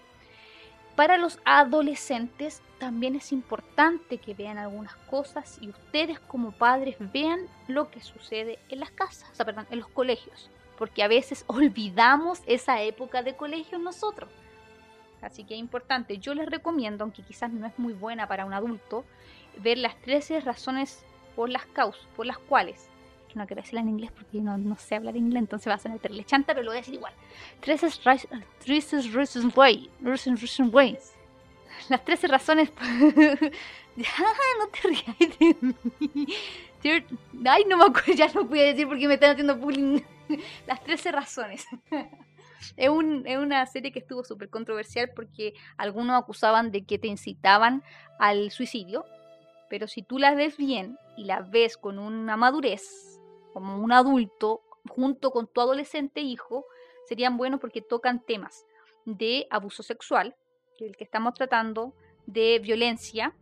[0.96, 7.40] Para los adolescentes también es importante que vean algunas cosas y ustedes como padres vean
[7.68, 11.44] lo que sucede en las casas, o sea, perdón, en los colegios, porque a veces
[11.46, 14.28] olvidamos esa época de colegio nosotros.
[15.22, 18.54] Así que es importante, yo les recomiendo, aunque quizás no es muy buena para un
[18.54, 19.04] adulto,
[19.58, 21.04] ver las 13 razones
[21.36, 22.88] por las causas, por las cuales
[23.38, 25.92] no quiero decirla en inglés porque no, no sé hablar inglés, entonces va a ser
[25.92, 27.12] meterle chanta, pero lo voy a decir igual.
[27.60, 27.82] Tres
[28.66, 29.90] reasons why.
[30.00, 31.14] Reasons ways.
[31.88, 32.70] Las 13 razones.
[33.96, 34.08] ya,
[34.58, 36.26] no te rías de mí.
[37.46, 40.00] Ay, no me acuerdo, ya no pude decir porque me están haciendo bullying.
[40.66, 41.66] Las 13 razones.
[42.76, 47.08] Es, un, es, una serie que estuvo súper controversial porque algunos acusaban de que te
[47.08, 47.82] incitaban
[48.18, 49.06] al suicidio,
[49.68, 53.19] pero si tú la ves bien y la ves con una madurez,
[53.52, 56.64] como un adulto junto con tu adolescente hijo
[57.06, 58.66] serían buenos porque tocan temas
[59.04, 60.36] de abuso sexual,
[60.76, 61.94] que es el que estamos tratando,
[62.26, 63.34] de violencia,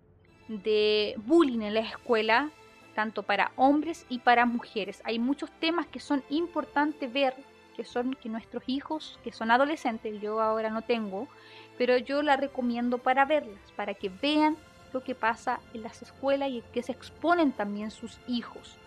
[0.49, 2.51] de bullying en la escuela,
[2.95, 5.03] tanto para hombres y para mujeres.
[5.05, 7.35] Hay muchos temas que son importantes ver,
[7.77, 11.29] que son que nuestros hijos, que son adolescentes, yo ahora no tengo,
[11.77, 14.57] pero yo la recomiendo para verlas, para que vean
[14.93, 18.79] lo que pasa en las escuelas y que se exponen también sus hijos.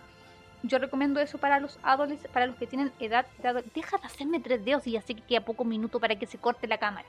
[0.64, 4.40] Yo recomiendo eso para los adolescentes, para los que tienen edad de Deja de hacerme
[4.40, 7.08] tres dedos y así que queda poco minuto para que se corte la cámara.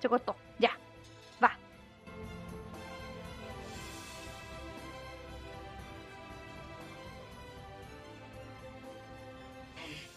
[0.00, 0.70] Se cortó, ya.
[1.42, 1.58] Va.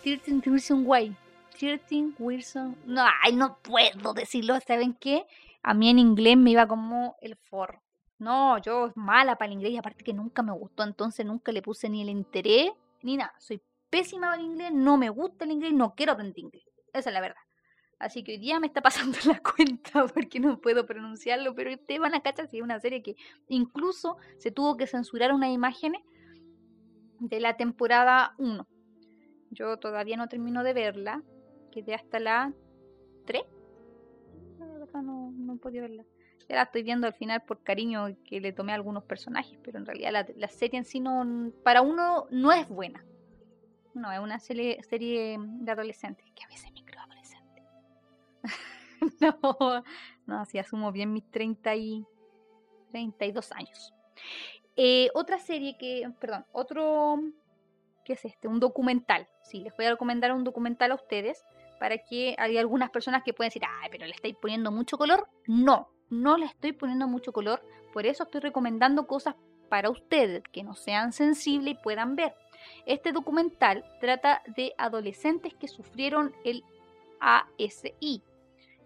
[0.04, 1.16] 13 Wilson Way.
[1.60, 2.78] 13 Wilson.
[2.86, 4.58] No, ay, no puedo decirlo.
[4.66, 5.26] ¿Saben qué?
[5.62, 7.82] A mí en inglés me iba como el forro.
[8.20, 11.62] No, yo mala para el inglés y aparte que nunca me gustó, entonces nunca le
[11.62, 13.34] puse ni el interés ni nada.
[13.40, 16.64] Soy pésima para el inglés, no me gusta el inglés, no quiero aprender inglés.
[16.94, 17.42] Esa es la verdad.
[17.98, 22.00] Así que hoy día me está pasando la cuenta porque no puedo pronunciarlo, pero ustedes
[22.00, 23.16] van a cachar es una serie que
[23.48, 26.02] incluso se tuvo que censurar unas imágenes
[27.20, 28.68] de la temporada 1.
[29.52, 31.24] Yo todavía no termino de verla,
[31.72, 32.54] quedé hasta la
[33.26, 33.44] 3.
[35.02, 36.06] No, no he podido verla.
[36.50, 39.78] Ya la estoy viendo al final por cariño que le tomé a algunos personajes, pero
[39.78, 43.06] en realidad la, la serie en sí no, para uno no es buena.
[43.94, 47.64] No, es una serie, serie de adolescentes, que a veces microadolescente.
[49.22, 49.84] no,
[50.26, 52.06] no, así asumo bien mis 30 y
[52.92, 53.94] 32 años.
[54.76, 57.20] Eh, otra serie que, perdón, otro,
[58.06, 58.48] ¿qué es este?
[58.48, 59.28] Un documental.
[59.44, 61.44] Sí, les voy a recomendar un documental a ustedes
[61.80, 65.28] para que hay algunas personas que pueden decir, ay, pero le estáis poniendo mucho color.
[65.48, 67.62] No, no le estoy poniendo mucho color.
[67.94, 69.36] Por eso estoy recomendando cosas
[69.70, 72.34] para ustedes que no sean sensibles y puedan ver.
[72.86, 76.64] Este documental trata de adolescentes que sufrieron el
[77.20, 78.22] ASI,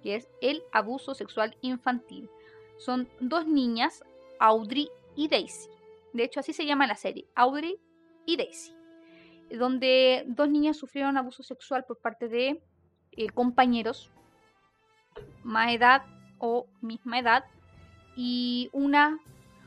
[0.01, 2.29] que es el abuso sexual infantil.
[2.77, 4.03] Son dos niñas,
[4.39, 5.69] Audrey y Daisy.
[6.11, 7.79] De hecho, así se llama la serie, Audrey
[8.25, 8.75] y Daisy,
[9.51, 12.61] donde dos niñas sufrieron abuso sexual por parte de
[13.11, 14.11] eh, compañeros
[15.43, 16.03] más edad
[16.45, 17.45] o misma edad
[18.17, 19.17] y una,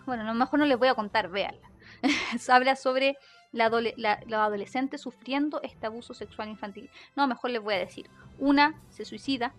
[0.04, 1.70] bueno, a lo mejor no les voy a contar, véanla.
[2.50, 3.16] Habla sobre
[3.50, 6.90] la, los adolescentes sufriendo este abuso sexual infantil.
[7.16, 8.10] No, mejor les voy a decir.
[8.38, 9.54] Una se suicida,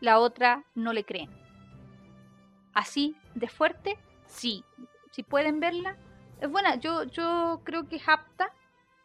[0.00, 1.30] la otra no le creen.
[2.74, 3.96] Así de fuerte,
[4.26, 4.64] sí.
[5.12, 5.96] Si pueden verla,
[6.40, 6.74] es buena.
[6.74, 8.52] Yo, yo creo que es apta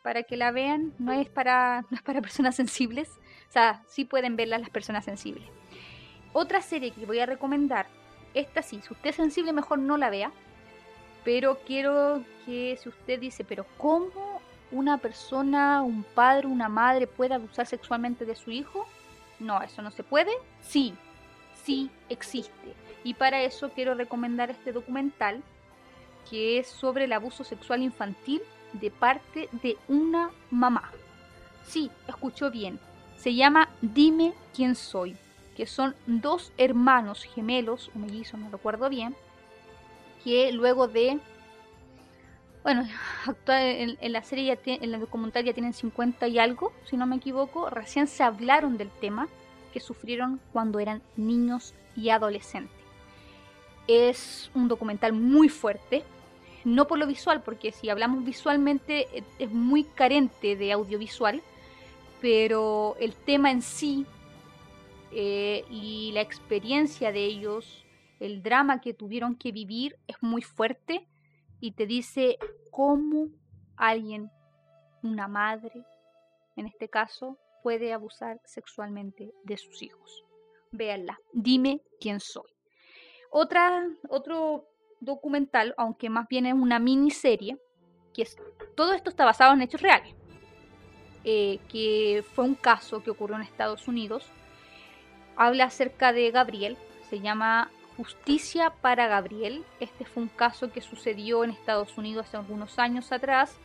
[0.01, 0.95] para que la vean.
[0.97, 3.19] No es para, no es para personas sensibles.
[3.49, 5.47] O sea, sí pueden verla las personas sensibles.
[6.33, 7.85] Otra serie que voy a recomendar,
[8.33, 10.31] esta sí, si usted es sensible mejor no la vea,
[11.23, 17.35] pero quiero que si usted dice, pero ¿cómo una persona, un padre, una madre puede
[17.35, 18.87] abusar sexualmente de su hijo?
[19.39, 20.31] No, eso no se puede.
[20.61, 20.95] Sí,
[21.63, 22.73] sí existe.
[23.03, 25.43] Y para eso quiero recomendar este documental
[26.29, 28.41] que es sobre el abuso sexual infantil
[28.73, 30.91] de parte de una mamá.
[31.67, 32.79] Sí, escuchó bien.
[33.17, 35.15] Se llama Dime quién soy,
[35.55, 39.15] que son dos hermanos gemelos, un mellizo, no recuerdo bien,
[40.23, 41.19] que luego de
[42.63, 42.87] bueno,
[43.27, 47.05] actual, en, la serie, ya en la documental ya tienen 50 y algo, si no
[47.05, 49.27] me equivoco, recién se hablaron del tema
[49.73, 52.77] que sufrieron cuando eran niños y adolescentes.
[53.87, 56.03] Es un documental muy fuerte,
[56.63, 61.41] no por lo visual, porque si hablamos visualmente e, es muy carente de audiovisual,
[62.21, 64.05] pero el tema en sí
[65.15, 67.83] eh, y la experiencia de ellos
[68.23, 71.07] el drama que tuvieron que vivir es muy fuerte
[71.59, 72.37] y te dice
[72.71, 73.27] cómo
[73.75, 74.31] alguien,
[75.01, 75.85] una madre,
[76.55, 80.23] en este caso, puede abusar sexualmente de sus hijos.
[80.71, 82.49] Véanla, dime quién soy.
[83.29, 84.69] Otra, otro
[85.01, 87.57] documental, aunque más bien es una miniserie,
[88.13, 88.37] que es,
[88.75, 90.15] todo esto está basado en hechos reales,
[91.25, 94.31] eh, que fue un caso que ocurrió en Estados Unidos.
[95.35, 96.77] Habla acerca de Gabriel,
[97.09, 99.63] se llama Justicia para Gabriel.
[99.79, 103.55] Este fue un caso que sucedió en Estados Unidos hace algunos años atrás,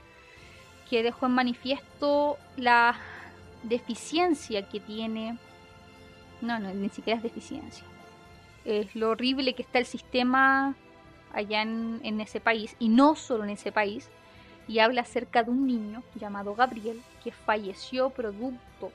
[0.88, 2.96] que dejó en manifiesto la
[3.62, 5.38] deficiencia que tiene.
[6.40, 7.84] No, no, ni siquiera es deficiencia.
[8.64, 10.74] Es lo horrible que está el sistema
[11.32, 14.08] allá en, ese país, y no solo en ese país,
[14.66, 18.92] y habla acerca de un niño llamado Gabriel que falleció producto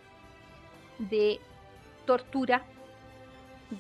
[1.00, 1.40] de
[2.06, 2.66] tortura,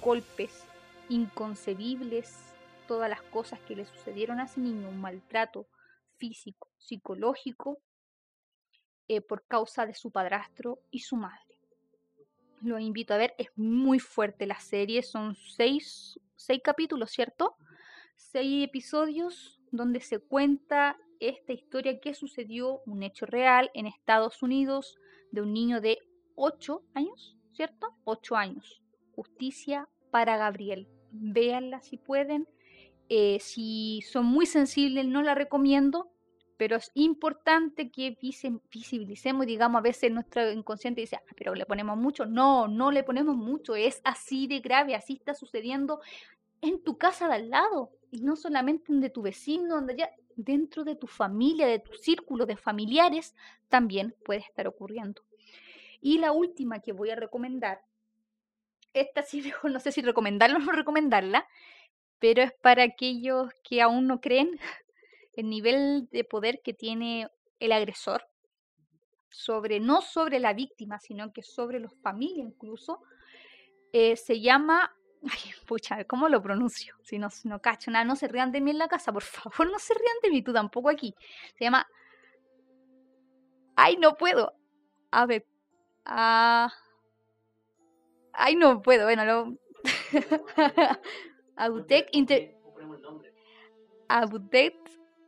[0.02, 0.66] golpes
[1.10, 2.54] inconcebibles
[2.88, 5.68] todas las cosas que le sucedieron a ese niño, un maltrato
[6.18, 7.80] físico, psicológico,
[9.08, 11.60] eh, por causa de su padrastro y su madre.
[12.62, 17.58] Lo invito a ver, es muy fuerte la serie, son seis, seis capítulos, ¿cierto?
[18.16, 24.98] Seis episodios donde se cuenta esta historia que sucedió, un hecho real en Estados Unidos
[25.32, 26.00] de un niño de
[26.36, 27.94] 8 años, ¿cierto?
[28.06, 28.82] 8 años.
[29.16, 30.88] Justicia para Gabriel.
[31.12, 32.48] Véanla si pueden.
[33.10, 36.10] Eh, si son muy sensibles, no la recomiendo,
[36.58, 38.18] pero es importante que
[38.72, 42.26] visibilicemos digamos a veces nuestro inconsciente dice, ah, pero le ponemos mucho.
[42.26, 46.00] No, no le ponemos mucho, es así de grave, así está sucediendo
[46.62, 50.10] en tu casa de al lado y no solamente en de tu vecino, donde ya
[50.36, 53.36] dentro de tu familia, de tu círculo de familiares,
[53.70, 55.24] también puede estar ocurriendo.
[56.06, 57.82] Y la última que voy a recomendar,
[58.94, 61.48] esta sí no sé si recomendarla o no recomendarla,
[62.20, 64.60] pero es para aquellos que aún no creen
[65.38, 67.30] el nivel de poder que tiene
[67.60, 68.28] el agresor
[69.30, 73.02] sobre no sobre la víctima, sino que sobre los familias incluso,
[73.94, 74.94] eh, se llama
[75.24, 76.96] Ay, pucha, ¿cómo lo pronuncio?
[77.02, 79.72] Si no, no cacho nada, no se rían de mí en la casa, por favor,
[79.72, 81.16] no se rían de mí, tú tampoco aquí.
[81.58, 81.88] Se llama.
[83.78, 84.52] Ay, no puedo.
[85.12, 85.46] A ver.
[86.06, 86.72] Ah.
[88.34, 89.06] Ay, no puedo.
[89.06, 89.58] Bueno, lo.
[91.56, 92.56] Abutec Inter.
[94.08, 94.76] Abutec.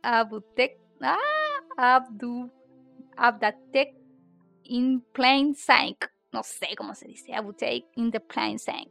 [0.02, 0.78] Abutec.
[1.00, 1.18] Ah.
[1.76, 2.50] Abdu.
[3.16, 3.94] Abdatec
[4.64, 6.04] in plain sight.
[6.32, 7.34] No sé cómo se dice.
[7.34, 8.90] Abutec in the plain sight.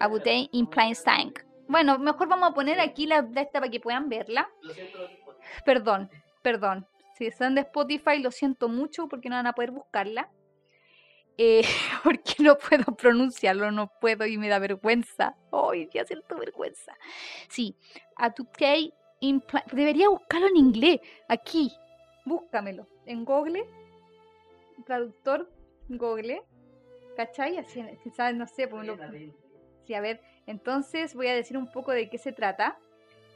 [0.00, 1.38] Abutec in plain sight.
[1.68, 4.48] Bueno, mejor vamos a poner aquí la de esta para que puedan verla.
[5.64, 6.10] Perdón,
[6.42, 6.86] perdón.
[7.16, 10.30] Si están de Spotify, lo siento mucho porque no van a poder buscarla.
[11.38, 11.62] Eh,
[12.04, 15.36] porque no puedo pronunciarlo, no puedo y me da vergüenza.
[15.50, 16.96] Hoy ya siento vergüenza.
[17.48, 17.76] Sí,
[18.16, 21.00] Abutec in Debería buscarlo en inglés.
[21.28, 21.72] Aquí,
[22.24, 23.66] búscamelo en Google,
[24.84, 25.50] traductor
[25.88, 26.42] Google,
[27.16, 27.58] ¿cachai?
[27.58, 28.88] Así, quizás, no sé, pues.
[29.84, 32.78] Sí, a ver, entonces voy a decir un poco de qué se trata.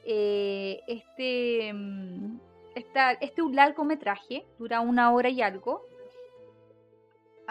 [0.05, 2.39] Eh, este, mm,
[2.75, 5.87] esta, este es un largometraje, dura una hora y algo.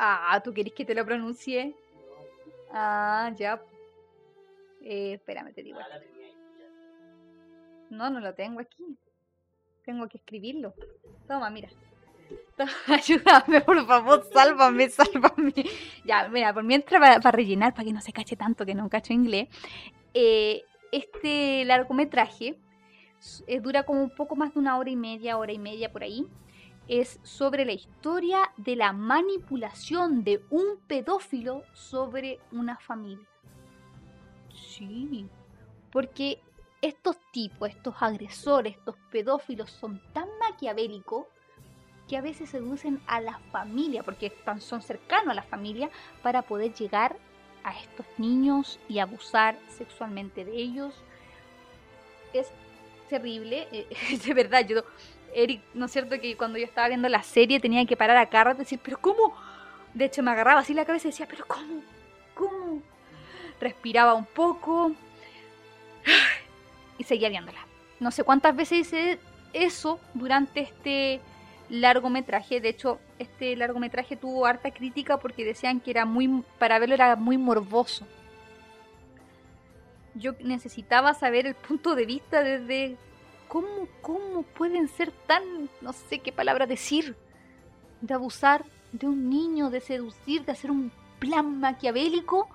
[0.01, 1.75] Ah, ¿tú querés que te lo pronuncie?
[2.71, 3.61] Ah, ya.
[4.81, 5.77] Eh, espérame, te digo.
[7.89, 8.97] No, no lo tengo aquí.
[9.83, 10.73] Tengo que escribirlo.
[11.27, 11.67] Toma, mira.
[12.87, 15.53] Ayúdame, por favor, sálvame, sálvame.
[16.05, 19.11] Ya, mira, por mientras, para, rellenar, para que no se cache tanto que no cacho
[19.11, 19.49] inglés,
[20.13, 22.57] eh, este largometraje
[23.47, 26.03] eh, dura como un poco más de una hora y media, hora y media por
[26.03, 26.25] ahí.
[26.89, 33.27] Es sobre la historia de la manipulación de un pedófilo sobre una familia.
[34.51, 35.27] Sí,
[35.91, 36.41] porque
[36.81, 41.25] estos tipos, estos agresores, estos pedófilos son tan maquiavélicos
[42.07, 45.91] que a veces seducen a la familia, porque son cercanos a la familia,
[46.23, 47.17] para poder llegar
[47.63, 50.95] a estos niños y abusar sexualmente de ellos.
[52.33, 52.51] Es
[53.09, 53.87] terrible, eh,
[54.25, 54.83] de verdad, yo,
[55.33, 58.29] Eric, ¿no es cierto que cuando yo estaba viendo la serie tenía que parar a
[58.29, 59.33] carro y decir, pero ¿cómo?
[59.93, 61.81] De hecho me agarraba así la cabeza y decía, pero ¿cómo?
[62.35, 62.81] ¿Cómo?
[63.59, 64.93] Respiraba un poco
[66.97, 67.59] y seguía viéndola.
[67.99, 69.19] No sé cuántas veces hice
[69.53, 71.21] eso durante este
[71.69, 72.61] largometraje.
[72.61, 77.15] De hecho, este largometraje tuvo harta crítica porque decían que era muy, para verlo era
[77.15, 78.05] muy morboso.
[80.15, 82.97] Yo necesitaba saber el punto de vista desde
[83.49, 87.17] cómo, cómo pueden ser tan, no sé qué palabra decir,
[87.99, 92.47] de abusar de un niño, de seducir, de hacer un plan maquiavélico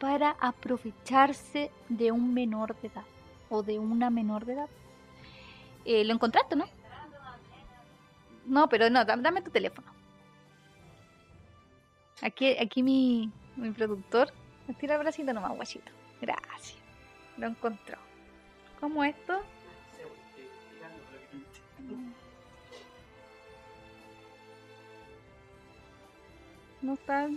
[0.00, 3.04] para aprovecharse de un menor de edad
[3.48, 4.68] o de una menor de edad.
[5.84, 6.64] Eh, lo encontraste, ¿no?
[8.46, 9.86] No, pero no, dame tu teléfono.
[12.22, 14.32] Aquí, aquí mi, mi productor.
[14.80, 15.92] Tira el bracito nomás, guachito.
[16.20, 16.76] Gracias.
[17.36, 17.98] Lo encontró.
[18.80, 19.40] ¿Cómo esto?
[26.84, 27.28] No está.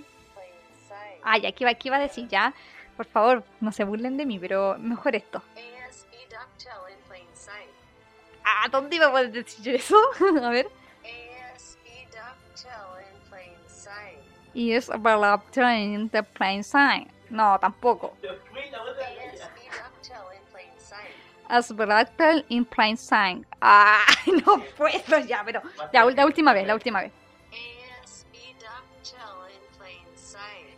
[1.23, 2.53] Ay, aquí va, aquí va a decir ya.
[2.97, 5.41] Por favor, no se burlen de mí, pero mejor esto.
[8.43, 9.95] Ah, ¿dónde iba a poder decir eso?
[10.43, 10.67] a ver.
[14.53, 17.07] Y es in the plain sight.
[17.29, 18.17] No, tampoco.
[21.47, 21.71] As
[22.49, 23.45] in plain sight.
[23.61, 24.03] Ah,
[24.45, 25.61] no puedo ya, pero
[25.93, 27.13] la última vez, la última vez.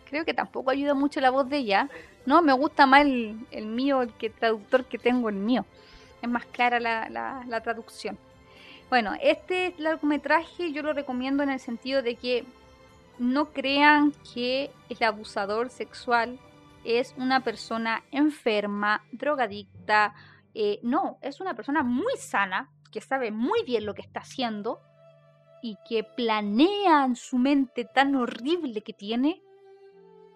[0.09, 1.89] Creo que tampoco ayuda mucho la voz de ella.
[2.25, 5.65] No, me gusta más el, el mío, el que traductor que tengo el mío.
[6.21, 7.07] Es más clara la,
[7.47, 8.17] la, traducción.
[8.89, 12.43] Bueno, este largometraje yo lo recomiendo en el sentido de que
[13.19, 16.39] no crean que el abusador sexual
[16.83, 20.15] es una persona enferma, drogadicta.
[20.55, 24.79] Eh, no, es una persona muy sana, que sabe muy bien lo que está haciendo
[25.61, 29.41] y que planea en su mente tan horrible que tiene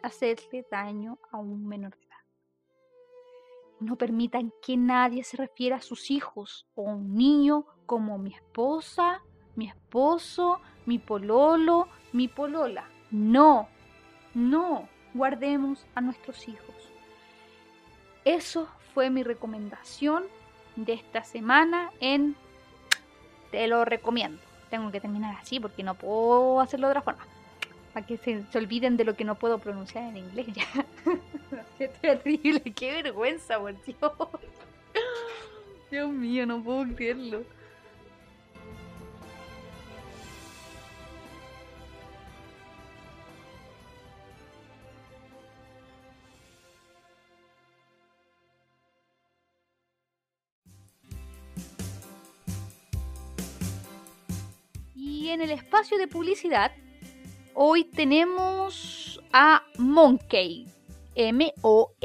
[0.03, 2.13] hacerle daño a un menor de edad.
[3.79, 8.33] No permitan que nadie se refiera a sus hijos o a un niño como mi
[8.33, 9.21] esposa,
[9.55, 12.87] mi esposo, mi pololo, mi polola.
[13.09, 13.67] No,
[14.33, 16.75] no guardemos a nuestros hijos.
[18.25, 20.23] Eso fue mi recomendación
[20.75, 22.35] de esta semana en
[23.51, 24.41] Te lo recomiendo.
[24.69, 27.32] Tengo que terminar así porque no puedo hacerlo de otra forma.
[27.93, 30.85] Para que se, olviden de lo que no puedo pronunciar en inglés ya.
[31.77, 33.97] Qué terrible, qué vergüenza, por Dios.
[35.91, 37.43] Dios mío, no puedo creerlo.
[54.95, 56.71] Y en el espacio de publicidad,
[57.55, 60.67] hoy tenemos a Monkey.
[61.15, 61.95] M-O-N-C-K-E-Y.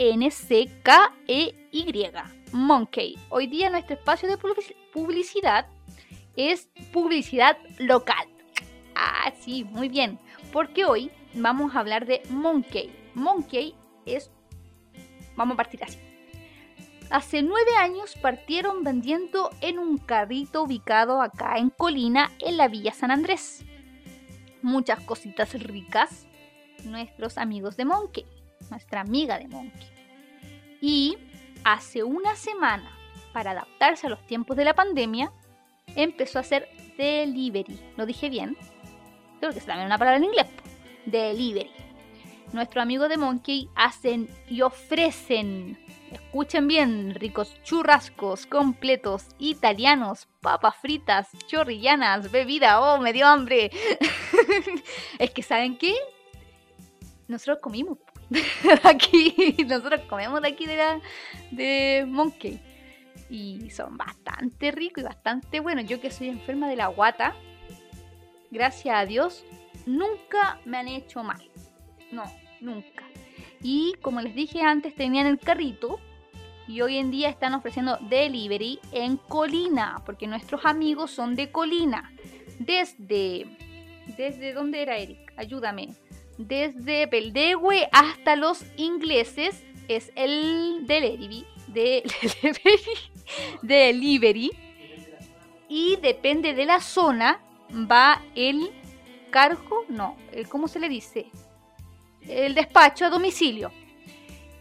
[2.53, 3.19] Monkey.
[3.31, 4.37] Hoy día nuestro espacio de
[4.93, 5.67] publicidad
[6.37, 8.29] es publicidad local.
[8.95, 10.19] Ah, sí, muy bien.
[10.53, 12.93] Porque hoy vamos a hablar de Monkey.
[13.15, 14.31] Monkey es...
[15.37, 15.99] Vamos a partir así.
[17.11, 22.93] Hace nueve años partieron vendiendo en un carrito ubicado acá en Colina, en la Villa
[22.93, 23.65] San Andrés.
[24.63, 26.27] Muchas cositas ricas.
[26.85, 28.25] Nuestros amigos de Monkey,
[28.71, 29.89] nuestra amiga de Monkey.
[30.81, 31.17] Y
[31.65, 32.97] hace una semana,
[33.33, 35.33] para adaptarse a los tiempos de la pandemia,
[35.97, 37.79] empezó a hacer delivery.
[37.97, 38.57] ¿Lo dije bien?
[39.41, 40.47] Creo que es también una palabra en inglés.
[41.07, 41.71] Delivery.
[42.53, 45.79] Nuestro amigo de Monkey hacen y ofrecen
[46.13, 52.81] Escuchen bien, ricos churrascos completos italianos, papas fritas, chorrillanas, bebida.
[52.81, 53.71] ¡Oh, me dio hambre!
[55.19, 55.95] es que, ¿saben qué?
[57.27, 57.99] Nosotros comimos
[58.85, 61.01] aquí, nosotros comemos de aquí de la
[61.51, 62.61] de Monkey.
[63.29, 65.87] Y son bastante ricos y bastante buenos.
[65.87, 67.35] Yo que soy enferma de la guata,
[68.51, 69.45] gracias a Dios,
[69.85, 71.51] nunca me han hecho mal.
[72.11, 72.25] No,
[72.61, 73.05] nunca.
[73.63, 75.99] Y como les dije antes, tenían el carrito
[76.67, 82.13] y hoy en día están ofreciendo delivery en Colina, porque nuestros amigos son de Colina.
[82.59, 83.47] Desde...
[84.17, 85.33] ¿Desde dónde era Eric?
[85.37, 85.91] Ayúdame.
[86.39, 91.45] Desde Peldehue hasta los ingleses es el delivery.
[91.69, 92.03] De,
[93.63, 94.51] delivery.
[95.69, 97.41] Y depende de la zona,
[97.71, 98.71] va el
[99.31, 100.17] cargo, no,
[100.49, 101.27] ¿cómo se le dice?
[102.29, 103.73] El despacho a domicilio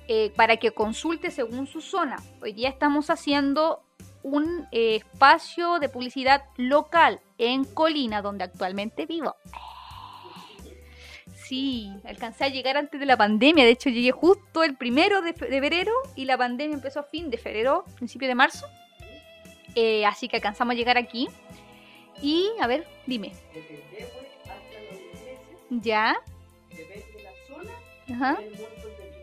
[0.08, 2.18] eh, para que consulte según su zona.
[2.42, 3.84] Hoy día estamos haciendo
[4.24, 9.36] un eh, espacio de publicidad local en Colina, donde actualmente vivo.
[11.48, 13.64] Sí, alcancé a llegar antes de la pandemia.
[13.64, 17.38] De hecho, llegué justo el primero de, febrero y la pandemia empezó a fin de
[17.38, 18.66] febrero, principio de marzo.
[19.76, 21.30] Eh, así que alcanzamos a llegar aquí.
[22.22, 23.32] Y, a ver, dime.
[25.70, 26.18] Ya.
[28.18, 28.38] Ajá.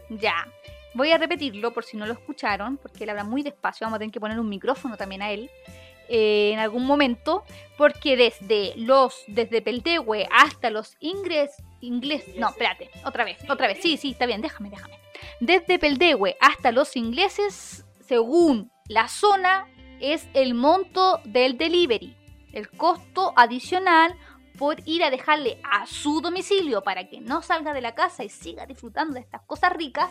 [0.09, 0.47] Ya.
[0.95, 3.85] Voy a repetirlo por si no lo escucharon, porque él habla muy despacio.
[3.85, 5.51] Vamos a tener que poner un micrófono también a él
[6.09, 7.45] eh, en algún momento,
[7.77, 11.51] porque desde los, desde Peltehue hasta los ingles,
[11.81, 13.79] inglés, no, espérate, otra vez, otra vez.
[13.83, 14.99] Sí, sí, está bien, déjame, déjame.
[15.41, 19.67] Desde Peltehue hasta los ingleses, según la zona,
[20.01, 22.17] es el monto del delivery,
[22.53, 24.15] el costo adicional
[24.59, 28.29] por ir a dejarle a su domicilio para que no salga de la casa y
[28.29, 30.11] siga disfrutando de estas cosas ricas,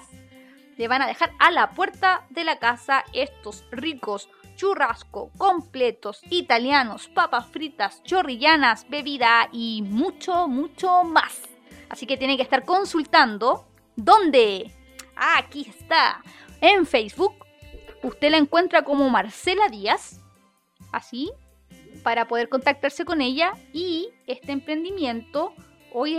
[0.78, 7.08] le van a dejar a la puerta de la casa estos ricos churrasco completos italianos,
[7.08, 11.42] papas fritas, chorrillanas, bebida y mucho, mucho más.
[11.90, 14.72] Así que tiene que estar consultando dónde.
[15.16, 16.22] Ah, aquí está.
[16.62, 17.36] En Facebook.
[18.02, 20.20] Usted la encuentra como Marcela Díaz.
[20.92, 21.32] Así,
[22.02, 25.54] para poder contactarse con ella y este emprendimiento
[25.94, 26.18] hoy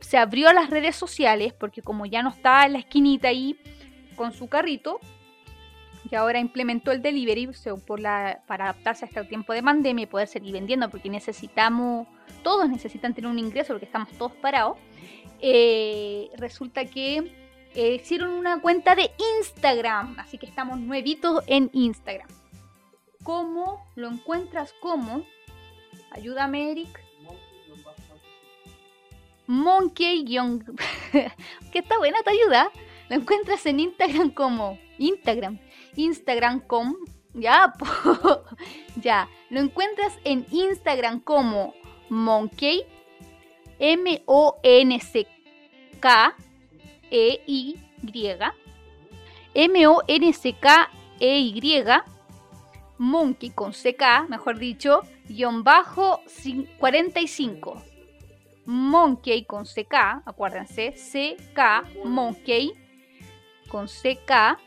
[0.00, 3.58] se abrió a las redes sociales porque como ya no está en la esquinita ahí
[4.16, 5.00] con su carrito
[6.10, 7.48] y ahora implementó el delivery
[7.86, 12.06] por la, para adaptarse a este tiempo de pandemia y poder seguir vendiendo porque necesitamos,
[12.42, 14.76] todos necesitan tener un ingreso porque estamos todos parados,
[15.40, 17.32] eh, resulta que
[17.74, 22.28] eh, hicieron una cuenta de Instagram, así que estamos nuevitos en Instagram.
[23.24, 25.24] ¿Cómo lo encuentras como?
[26.10, 27.02] Ayúdame, Eric.
[29.46, 30.24] Monkey
[31.72, 32.70] que está buena tu ayuda.
[33.08, 35.58] Lo encuentras en Instagram como Instagram.
[35.96, 36.94] Instagram com.
[37.32, 37.72] Ya,
[39.00, 39.28] ya.
[39.50, 41.74] Lo encuentras en Instagram como
[42.10, 42.84] Monkey.
[43.78, 44.54] M-O-N-C-K-E-Y.
[49.54, 52.13] M-O-N-C-K-E-Y
[53.04, 56.20] monkey con CK, mejor dicho, guion bajo
[56.78, 57.82] 45.
[58.66, 62.72] Monkey con CK, acuérdense, CK, monkey
[63.68, 64.58] con CK,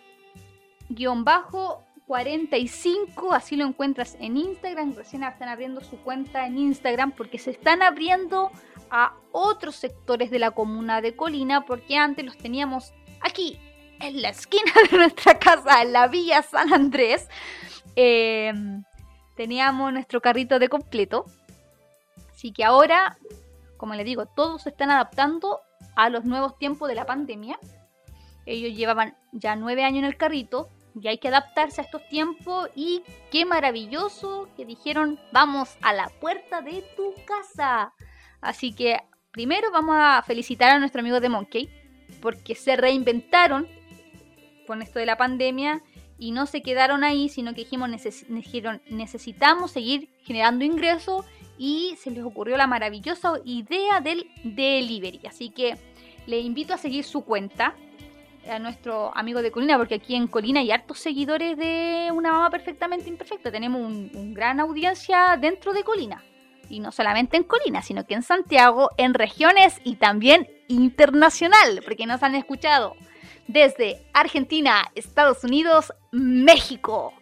[0.90, 7.12] guion bajo 45, así lo encuentras en Instagram, recién están abriendo su cuenta en Instagram
[7.12, 8.52] porque se están abriendo
[8.92, 13.60] a otros sectores de la comuna de Colina, porque antes los teníamos aquí,
[14.00, 17.28] en la esquina de nuestra casa, en la Villa San Andrés.
[17.99, 18.84] Em,
[19.36, 21.26] teníamos nuestro carrito de completo.
[22.32, 23.18] Así que ahora,
[23.76, 25.61] como les digo, todos se están adaptando
[25.95, 27.60] a los nuevos tiempos de la pandemia.
[28.45, 32.69] Ellos llevaban ya nueve años en el carrito y hay que adaptarse a estos tiempos
[32.76, 33.02] y
[33.32, 37.95] qué maravilloso que dijeron vamos a la puerta de tu casa.
[38.41, 38.99] Así que
[39.32, 41.69] primero vamos a felicitar a nuestro amigo de Monkey
[42.22, 43.68] porque se reinventaron
[44.68, 45.82] con esto de la pandemia
[46.19, 47.89] y no se quedaron ahí, sino que dijimos,
[48.27, 51.26] dijeron, necesitamos seguir generando ingresos
[51.57, 55.22] y se les ocurrió la maravillosa idea del delivery.
[55.27, 55.77] Así que
[56.26, 57.76] les invito a seguir su cuenta
[58.49, 62.49] a nuestro amigo de Colina, porque aquí en Colina hay hartos seguidores de Una Mamá
[62.49, 63.52] Perfectamente Imperfecta.
[63.52, 66.23] Tenemos un, gran audiencia dentro de Colina.
[66.69, 72.06] Y no solamente en Colina, sino que en Santiago, en regiones y también internacional, porque
[72.06, 72.95] nos han escuchado
[73.48, 77.14] desde Argentina, Estados Unidos, México.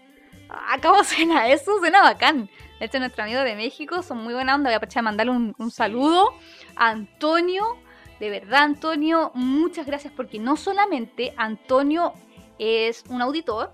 [0.70, 2.50] Acabo suena eso, suena bacán.
[2.80, 4.70] De hecho, nuestro amigo de México son muy buena onda.
[4.70, 6.34] Voy a aprovechar de mandarle un, un saludo
[6.76, 7.78] a Antonio
[8.20, 12.14] de verdad, Antonio, muchas gracias porque no solamente Antonio
[12.60, 13.74] es un auditor,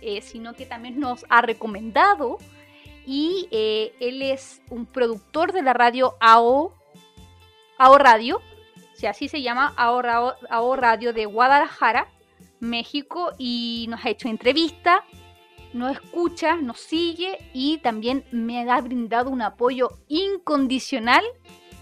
[0.00, 2.38] eh, sino que también nos ha recomendado
[3.06, 6.74] y eh, él es un productor de la radio AO,
[7.78, 8.40] AO Radio,
[8.96, 12.08] si así se llama, AO Radio de Guadalajara,
[12.60, 15.04] México, y nos ha hecho entrevista,
[15.72, 21.22] nos escucha, nos sigue y también me ha brindado un apoyo incondicional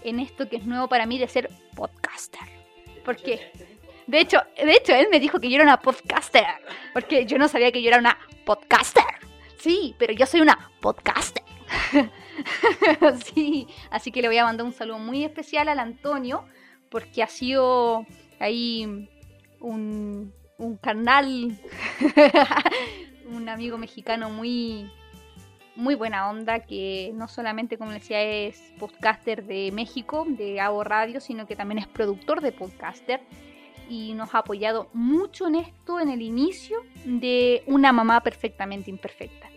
[0.03, 2.41] en esto que es nuevo para mí de ser podcaster.
[3.05, 3.51] Porque,
[4.07, 6.45] de hecho, de hecho, él me dijo que yo era una podcaster.
[6.93, 9.03] Porque yo no sabía que yo era una podcaster.
[9.57, 11.43] Sí, pero yo soy una podcaster.
[13.33, 16.45] sí, así que le voy a mandar un saludo muy especial al Antonio.
[16.89, 18.05] Porque ha sido
[18.39, 19.07] ahí
[19.59, 21.57] un, un canal,
[23.29, 24.89] un amigo mexicano muy,
[25.75, 31.19] muy buena onda, que no solamente, como decía, es podcaster de México, de AO Radio,
[31.19, 33.21] sino que también es productor de podcaster
[33.89, 39.49] y nos ha apoyado mucho en esto en el inicio de Una mamá perfectamente imperfecta.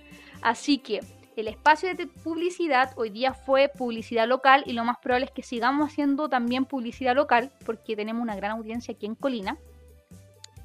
[0.42, 1.00] Así que
[1.40, 5.43] el espacio de publicidad hoy día fue publicidad local y lo más probable es que
[5.43, 9.59] sigamos haciendo también publicidad local porque tenemos una gran audiencia aquí en Colina.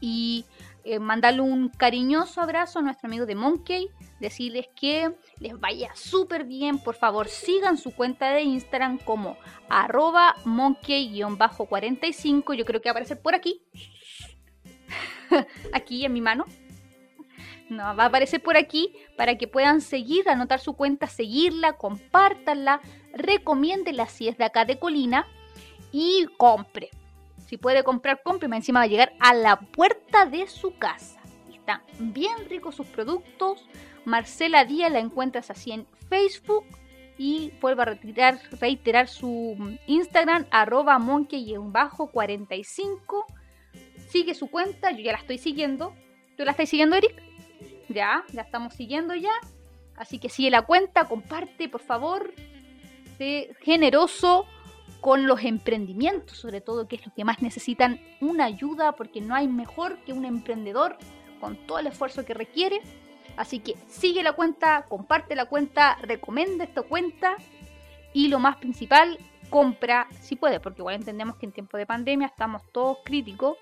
[0.02, 0.46] Y
[0.84, 3.88] eh, mandarle un cariñoso abrazo a nuestro amigo de Monkey,
[4.20, 6.78] decirles que les vaya súper bien.
[6.78, 9.38] Por favor, sigan su cuenta de Instagram como
[9.70, 12.56] arroba monkey-45.
[12.56, 13.62] Yo creo que va a aparecer por aquí.
[15.74, 16.44] aquí en mi mano.
[17.70, 22.82] No, va a aparecer por aquí para que puedan seguir, anotar su cuenta, seguirla, compártanla,
[23.14, 25.26] recomiéndenla si es de acá de Colina
[25.92, 26.90] y compre.
[27.48, 31.22] Si puede comprar, compre, encima va a llegar a la puerta de su casa.
[31.54, 33.66] Están bien ricos sus productos,
[34.06, 36.66] Marcela Díaz la encuentras así en Facebook
[37.18, 39.56] y vuelvo a retirar, reiterar su
[39.88, 43.26] Instagram, arroba monkey-45.
[44.10, 45.94] Sigue su cuenta, yo ya la estoy siguiendo.
[46.36, 47.33] ¿Tú la estás siguiendo, Eric?
[47.94, 49.34] Ya, la estamos siguiendo ya.
[49.96, 52.34] Así que sigue la cuenta, comparte, por favor.
[53.18, 54.46] Sé generoso
[55.02, 59.36] con los emprendimientos, sobre todo, que es lo que más necesitan una ayuda, porque no
[59.36, 60.98] hay mejor que un emprendedor
[61.40, 62.82] con todo el esfuerzo que requiere
[63.36, 67.36] Así que sigue la cuenta, comparte la cuenta, recomienda esta cuenta
[68.14, 69.18] y lo más principal,
[69.50, 73.58] compra si puedes, porque igual entendemos que en tiempo de pandemia estamos todos críticos,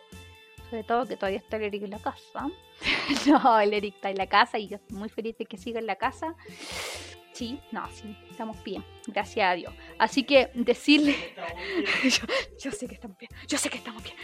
[0.72, 2.48] sobre todo que todavía está el Eric en la casa.
[3.28, 5.80] no, el Eric está en la casa y yo estoy muy feliz de que siga
[5.80, 6.34] en la casa.
[7.34, 9.74] Sí, no, sí, estamos bien, gracias a Dios.
[10.00, 11.16] Así que decirle,
[12.64, 14.16] yo, sé que estamos bien, yo sé que estamos bien.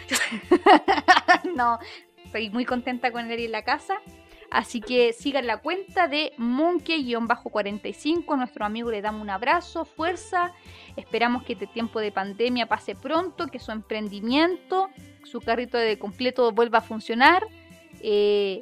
[1.55, 1.79] no,
[2.23, 4.01] estoy muy contenta con el Eric en la casa
[4.49, 8.37] Así que sigan la cuenta de Monkey-45.
[8.37, 10.53] Nuestro amigo le damos un abrazo, fuerza.
[10.95, 14.89] Esperamos que este tiempo de pandemia pase pronto, que su emprendimiento,
[15.23, 17.45] su carrito de completo vuelva a funcionar.
[18.01, 18.61] Eh,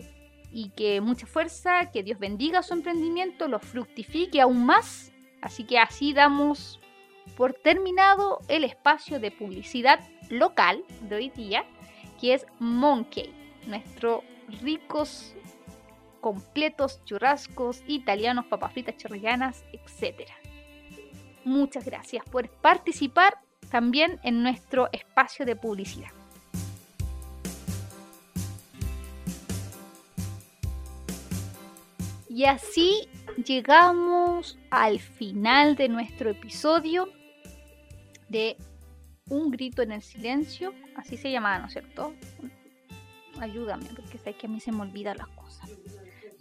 [0.51, 5.11] y que mucha fuerza, que Dios bendiga su emprendimiento, lo fructifique aún más.
[5.41, 6.79] Así que así damos
[7.35, 9.99] por terminado el espacio de publicidad
[10.29, 11.65] local de hoy día,
[12.21, 13.33] que es Monkey,
[13.67, 14.23] nuestro
[14.61, 15.35] ricos
[16.25, 20.27] completos, churrascos, italianos, papas fritas chorrillanas, etc.
[21.43, 23.37] Muchas gracias por participar
[23.69, 26.09] también en nuestro espacio de publicidad.
[32.27, 33.07] Y así
[33.45, 37.07] llegamos al final de nuestro episodio
[38.29, 38.57] de
[39.29, 42.15] Un grito en el silencio, así se llamaba, ¿no es cierto?
[43.39, 45.69] Ayúdame, porque sabes que a mí se me olvidan las cosas.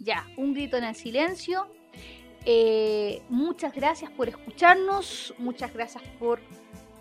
[0.05, 1.67] Ya, un grito en el silencio.
[2.45, 6.39] Eh, muchas gracias por escucharnos, muchas gracias por,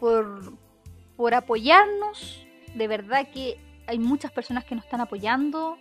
[0.01, 0.55] por,
[1.15, 2.47] por apoyarnos.
[2.75, 5.77] De verdad que hay muchas personas que nos están apoyando.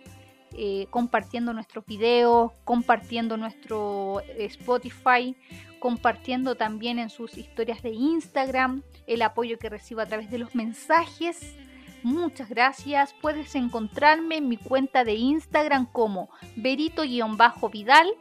[0.56, 5.36] Eh, compartiendo nuestros videos, compartiendo nuestro eh, Spotify,
[5.80, 10.54] compartiendo también en sus historias de Instagram el apoyo que recibo a través de los
[10.54, 11.56] mensajes.
[12.04, 13.14] Muchas gracias.
[13.14, 18.12] Puedes encontrarme en mi cuenta de Instagram como Berito-Vidal,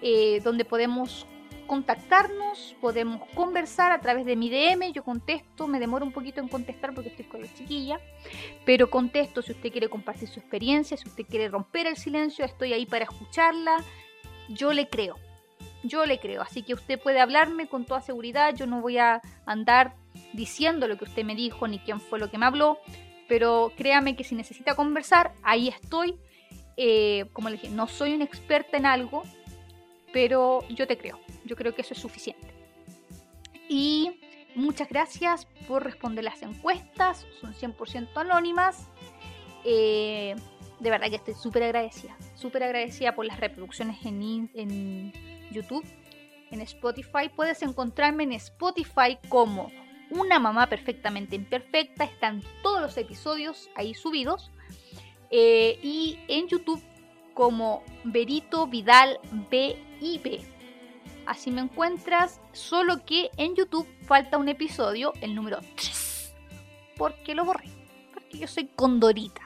[0.00, 1.26] eh, donde podemos
[1.66, 6.48] contactarnos, podemos conversar a través de mi DM, yo contesto, me demoro un poquito en
[6.48, 8.00] contestar porque estoy con la chiquilla,
[8.64, 12.72] pero contesto si usted quiere compartir su experiencia, si usted quiere romper el silencio, estoy
[12.72, 13.84] ahí para escucharla,
[14.48, 15.16] yo le creo,
[15.84, 19.20] yo le creo, así que usted puede hablarme con toda seguridad, yo no voy a
[19.46, 19.94] andar
[20.32, 22.78] diciendo lo que usted me dijo ni quién fue lo que me habló,
[23.28, 26.16] pero créame que si necesita conversar, ahí estoy.
[26.76, 29.22] Eh, como le dije, no soy una experta en algo,
[30.12, 31.18] pero yo te creo.
[31.44, 32.48] Yo creo que eso es suficiente.
[33.68, 34.20] Y
[34.54, 37.26] muchas gracias por responder las encuestas.
[37.40, 38.88] Son 100% anónimas.
[39.64, 40.34] Eh,
[40.80, 42.16] de verdad que estoy súper agradecida.
[42.34, 45.12] Súper agradecida por las reproducciones en, en
[45.54, 45.84] YouTube.
[46.50, 47.30] En Spotify.
[47.34, 49.70] Puedes encontrarme en Spotify como
[50.10, 52.04] una mamá perfectamente imperfecta.
[52.04, 54.50] Están todos los episodios ahí subidos.
[55.30, 56.82] Eh, y en YouTube
[57.34, 59.18] como Berito Vidal
[59.50, 60.42] BIB.
[61.26, 66.34] Así me encuentras, solo que en YouTube falta un episodio, el número 3,
[66.98, 67.70] porque lo borré,
[68.12, 69.42] porque yo soy condorita.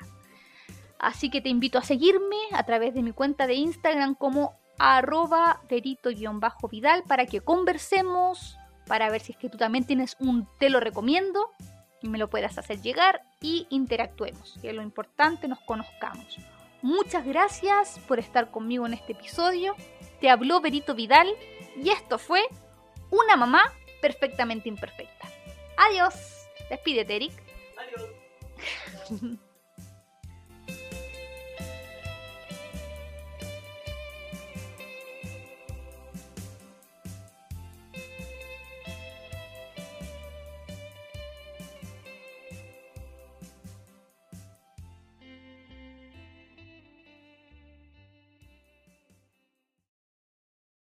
[0.98, 5.60] Así que te invito a seguirme a través de mi cuenta de Instagram como arroba
[5.68, 8.56] verito-vidal para que conversemos,
[8.86, 11.50] para ver si es que tú también tienes un te lo recomiendo
[12.00, 16.38] y me lo puedas hacer llegar y interactuemos, que es lo importante, nos conozcamos.
[16.80, 19.74] Muchas gracias por estar conmigo en este episodio.
[20.20, 21.28] Te habló Berito Vidal
[21.76, 22.42] y esto fue
[23.10, 23.62] Una mamá
[24.00, 25.28] perfectamente imperfecta.
[25.76, 26.14] Adiós.
[26.68, 27.32] Despídete, Eric.
[27.78, 29.38] Adiós.